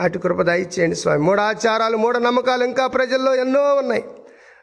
అటు 0.00 0.18
కృప 0.18 0.42
దయచేయండి 0.42 0.96
స్వామి. 0.96 1.22
మూడు 1.22 1.40
ఆచారాలు 1.40 1.96
మూఢ 1.96 2.16
నమ్మకాలు 2.16 2.64
ఇంకా 2.64 2.86
ప్రజల్లో 2.86 3.34
ఎన్నో 3.34 3.74
ఉన్నాయి. 3.74 4.04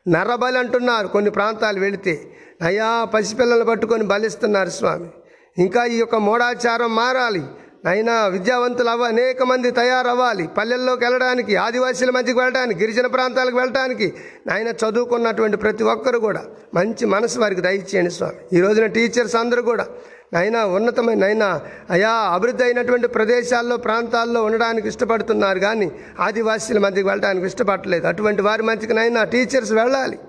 నరబలి 0.07 0.57
అంటున్నారు 0.57 1.07
కొన్ని 1.07 1.31
ప్రాంతాలు 1.31 1.79
వెళితే. 1.79 2.31
నయా 2.62 3.03
పసిపిల్లలు 3.03 3.63
పట్టుకొని 3.63 4.03
బలిస్తున్నారు 4.03 4.69
స్వామి. 4.69 5.10
ఇంకా 5.57 5.86
ఈ 5.86 5.97
యొక్క 5.97 6.15
మూఢాచారం 6.15 6.95
మారాలి. 6.95 7.43
అయినా 7.85 8.27
విద్యావంతులు 8.27 8.89
అవ 8.89 9.03
అనేక 9.03 9.43
మంది 9.43 9.71
తయారవ్వాలి. 9.71 10.47
పల్లెల్లోకి 10.47 11.03
వెళ్ళడానికి 11.03 11.55
ఆదివాసీల 11.55 12.09
మధ్యకి 12.09 12.39
వెళ్ళడానికి 12.39 12.79
గిరిజన 12.79 13.07
ప్రాంతాలకు 13.07 13.57
వెళ్ళడానికి 13.57 14.13
నాయన 14.47 14.67
చదువుకున్నటువంటి 14.67 15.57
ప్రతి 15.57 15.83
ఒక్కరు 15.83 16.17
కూడా 16.17 16.45
మంచి 16.75 17.05
మనసు 17.05 17.39
వారికి 17.39 17.61
దయచేయండి 17.61 18.11
స్వామి. 18.11 18.57
ఈ 18.57 18.61
రోజున 18.61 18.85
టీచర్స్ 18.85 19.35
అందరూ 19.35 19.61
కూడా 19.61 19.87
నైనా 20.33 20.65
ఉన్నతమైన 20.65 21.23
అయినా 21.23 21.61
అయా 21.89 22.09
అభివృద్ధి 22.09 22.63
అయినటువంటి 22.63 23.07
ప్రదేశాల్లో 23.07 23.77
ప్రాంతాల్లో 23.77 24.43
ఉండడానికి 24.43 24.87
ఇష్టపడుతున్నారు 24.87 25.59
కానీ 25.59 25.91
ఆదివాసీల 26.19 26.77
మధ్యకి 26.77 27.07
వెళ్ళడానికి 27.07 27.45
ఇష్టపడలేదు. 27.45 28.07
అటువంటి 28.07 28.41
వారి 28.41 28.63
మధ్యకి 28.63 28.93
నైనా 28.93 29.23
టీచర్స్ 29.23 29.71
వెళ్ళాలి. 29.71 30.19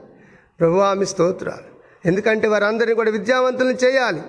ప్రభువా 0.61 0.95
మీ 0.95 1.05
స్తోత్రాలు. 1.05 1.79
ఎందుకంటే 2.09 2.49
వారందరినీ 2.49 2.95
కూడా 2.95 3.11
విద్యావంతులను 3.11 3.79
చేయాలి. 3.85 4.21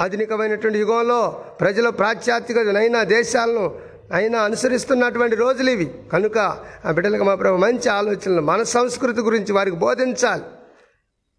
ఆధునికమైనటువంటి 0.00 0.78
యుగంలో 0.78 1.44
ప్రజలు 1.60 1.90
పాశ్చాత్యకనైనా 1.90 3.02
దేశాలను 3.02 3.74
అయినా 4.12 4.38
అనుసరిస్తున్నటువంటి 4.38 5.36
రోజులు 5.36 5.70
ఇవి. 5.70 5.90
కనుక 6.12 6.38
ఆ 6.84 6.90
బిడ్డలకు 6.90 7.24
మా 7.24 7.34
ప్రభు 7.34 7.56
మంచి 7.56 7.88
ఆలోచనలు 7.88 8.40
మన 8.40 8.62
సంస్కృతి 8.62 9.20
గురించి 9.20 9.52
వారికి 9.52 9.76
బోధించాలి. 9.76 10.42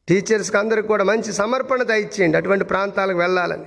టీచర్స్కి 0.08 0.58
అందరికి 0.58 0.88
కూడా 0.88 1.04
మంచి 1.04 1.34
సమర్పణ 1.34 1.84
దయచేయండి. 1.84 2.38
అటువంటి 2.38 2.66
ప్రాంతాలకు 2.66 3.18
వెళ్ళాలని. 3.18 3.66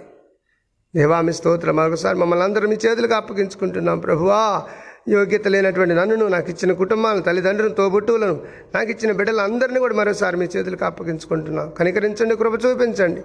దేవామి 0.96 1.32
స్తోత్రం 1.32 1.76
మరొకసారి 1.76 2.18
మమ్మల్ని 2.18 2.44
అందరూ 2.44 2.68
మీ 2.68 2.76
చేతులకు 2.86 3.14
అప్పగించుకుంటున్నాం. 3.14 3.98
ప్రభువా 3.98 4.62
యోగ్యత 5.08 5.48
లేనటువంటి 5.48 5.94
నన్ను 5.94 6.28
నాకు 6.28 6.50
ఇచ్చిన 6.50 6.72
కుటుంబాలను 6.72 7.22
తల్లిదండ్రులను 7.22 7.74
తోబుట్టువులను 7.74 8.40
నాకు 8.74 8.90
ఇచ్చిన 8.90 9.12
బిడ్డలందరినీ 9.12 9.80
కూడా 9.80 9.94
మరోసారి 9.94 10.36
మీ 10.36 10.46
చేతులకు 10.56 10.84
అప్పగించుకుంటున్నాం. 10.84 11.70
కనికరించండి 11.70 12.36
కృప 12.36 12.64
చూపించండి. 12.64 13.22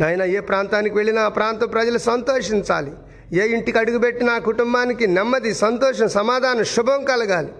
నాయన 0.00 0.22
ఏ 0.22 0.40
ప్రాంతానికి 0.40 0.94
వెళ్ళినా 0.94 1.22
ఆ 1.22 1.28
ప్రాంత 1.28 1.72
ప్రజలు 1.72 1.98
సంతోషించాలి. 1.98 2.92
ఏ 3.32 3.46
ఇంటికి 3.46 3.78
అడుగుపెట్టినా 3.78 4.38
కుటుంబానికి 4.38 5.06
నెమ్మది 5.06 5.54
సంతోషం 5.54 6.08
సమాధానం 6.08 6.64
శుభం 6.64 7.04
కలగాలి. 7.04 7.52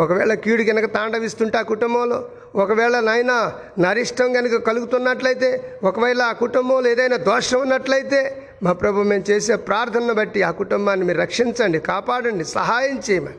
ఒకవేళ 0.00 0.34
కీడు 0.34 0.62
కనుక 0.62 0.94
తాండవిస్తుంటే 0.94 1.58
ఆ 1.58 1.62
కుటుంబంలో 1.62 2.28
ఒకవేళ 2.54 3.00
నాయన 3.00 3.52
నరిష్టం 3.78 4.32
కనుక 4.32 4.66
కలుగుతున్నట్లయితే 4.66 5.78
ఒకవేళ 5.84 6.22
ఆ 6.22 6.32
కుటుంబంలో 6.32 6.90
ఏదైనా 6.90 7.16
దోషం 7.16 7.60
ఉన్నట్లయితే 7.60 8.48
మా 8.62 8.72
ప్రభు 8.72 9.02
మేము 9.02 9.24
చేసే 9.30 9.56
ప్రార్థనను 9.56 10.14
బట్టి 10.14 10.42
ఆ 10.42 10.50
కుటుంబాన్ని 10.50 11.06
మీరు 11.06 11.18
రక్షించండి 11.18 11.78
కాపాడండి 11.78 12.44
సహాయం 12.44 13.00
చేయమని. 13.10 13.34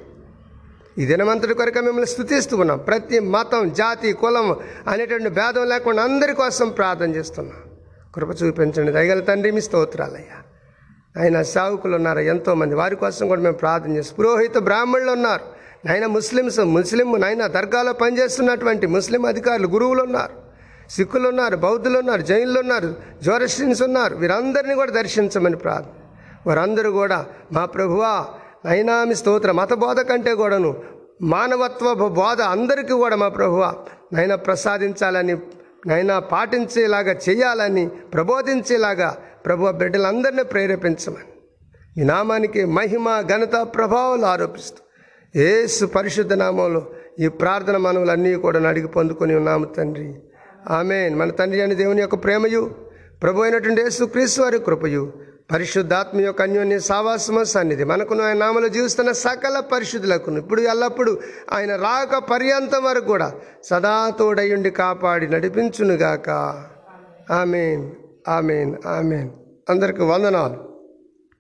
ఈ 1.02 1.06
దినమంతటి 1.06 1.54
కొరకు 1.54 1.80
మిమ్మల్ని 1.80 2.08
స్థుతిస్తూ 2.08 2.58
ఉన్నాం. 2.58 2.78
ప్రతి 2.78 3.20
మతం 3.20 3.74
జాతి 3.74 4.14
కులం 4.14 4.56
అనేటువంటి 4.88 5.30
భేదం 5.30 5.70
లేకుండా 5.70 6.04
అందరి 6.04 6.34
కోసం 6.34 6.70
ప్రార్థన 6.70 7.16
చేస్తున్నాం. 7.16 7.69
కృప 8.16 8.44
చూపించండి. 8.44 8.92
దయగల 8.92 9.20
తండ్రి 9.20 9.52
మీ 9.52 9.62
స్తోత్రాలయ్యా. 9.62 10.44
ఆయన 11.22 11.42
సావుకులు 11.42 11.96
ఉన్నారు 11.96 12.20
ఎంతోమంది. 12.20 12.76
వారి 12.76 12.96
కోసం 12.96 13.28
కూడా 13.28 13.42
మేము 13.42 13.56
ప్రార్థన 13.56 13.92
చేస్తాం 13.92 14.16
పురోహిత 14.20 14.58
బ్రాహ్మణులు 14.58 15.12
ఉన్నారు. 15.12 15.42
నాయన 15.86 16.06
ముస్లిమ్స్ 16.06 16.60
ముస్లిం 16.60 17.22
నాయన 17.22 17.48
దర్గాలో 17.48 17.94
పనిచేస్తున్నటువంటి 17.94 18.88
ముస్లిం 18.88 19.26
అధికారులు 19.26 19.68
గురువులు 19.68 20.04
ఉన్నారు. 20.04 20.50
సిక్కులు 20.92 21.30
ఉన్నారు 21.30 21.56
బౌద్ధులు 21.56 22.00
ఉన్నారు 22.00 22.22
జైన్లు 22.22 22.60
ఉన్నారు 22.60 22.96
జోరస్టిన్స్ 23.24 23.82
ఉన్నారు. 23.82 24.16
వీరందరినీ 24.16 24.76
కూడా 24.76 24.92
దర్శించమని 24.92 25.56
ప్రార్థన. 25.56 25.92
వారందరూ 26.48 26.92
కూడా 26.92 27.26
మా 27.52 27.66
ప్రభువా 27.66 28.26
నైనా 28.66 29.04
మీ 29.04 29.16
స్తోత్ర 29.16 29.52
మత 29.52 29.74
బోధ 29.74 30.00
కంటే 30.00 30.34
కూడాను 30.34 30.76
మానవత్వ 31.22 31.94
బోధ 31.94 32.42
అందరికీ 32.42 32.94
కూడా 32.94 33.16
మా 33.16 33.28
ప్రభువ 33.28 33.74
నైనా 34.14 34.36
ప్రసాదించాలని 34.36 35.38
నైనా 35.88 36.20
పాటించేలాగా 36.20 37.16
చేయాలని 37.30 37.90
ప్రబోధించేలాగా 37.90 39.18
ప్రభు 39.46 39.72
బిడ్డలందరినీ 39.72 40.44
ప్రేరేపించమని. 40.44 41.30
ఈ 42.02 42.06
నామానికి 42.06 42.66
మహిమ 42.66 43.22
ఘనత 43.22 43.56
ప్రభావాలు 43.76 44.26
ఆరోపిస్తూ 44.26 44.78
ఏసు 45.40 45.86
పరిశుద్ధ 45.86 46.34
నామంలో 46.34 46.90
ఈ 47.20 47.28
ప్రార్థన 47.28 47.78
మనవులన్నీ 47.78 48.36
కూడా 48.36 48.68
అడిగి 48.70 48.88
పొందుకొని 48.88 49.36
ఉన్నాము 49.36 49.66
తండ్రి. 49.66 50.16
ఆమె 50.70 51.10
మన 51.10 51.30
తండ్రి 51.30 51.62
అని 51.62 51.76
దేవుని 51.76 52.02
యొక్క 52.02 52.16
ప్రేమయు 52.16 52.76
ప్రభు 53.24 53.42
అయినటువంటి 53.42 53.82
యేసు 53.82 54.04
క్రీస్తు 54.04 54.42
వారి 54.42 54.60
కృపయు 54.60 55.14
పరిశుద్ధాత్మ 55.52 56.22
యొక్క 56.22 56.42
అన్యోన్య 56.42 56.80
సావాసమ 56.80 57.44
సన్నిధి. 57.44 57.84
మనకును 57.84 58.24
ఆయన 58.24 58.38
నామలో 58.38 58.68
జీవిస్తున్న 58.68 59.12
సకల 59.12 59.60
పరిశుద్ధులకు 59.60 60.32
ఇప్పుడు 60.32 60.62
ఎల్లప్పుడూ 60.62 61.18
ఆయన 61.52 61.76
రాక 61.76 62.18
పర్యంతం 62.18 62.84
వరకు 62.84 63.06
కూడా 63.06 63.34
సదా 63.64 64.10
తోడయుండి 64.10 64.70
కాపాడి 64.70 65.28
నడిపించునుగాక. 65.28 66.30
ఆమెన్. 67.32 67.92
ఆమెన్. 68.28 68.76
ఆమెన్. 68.88 69.30
అందరికి 69.70 70.04
వందనాలు. 70.04 70.69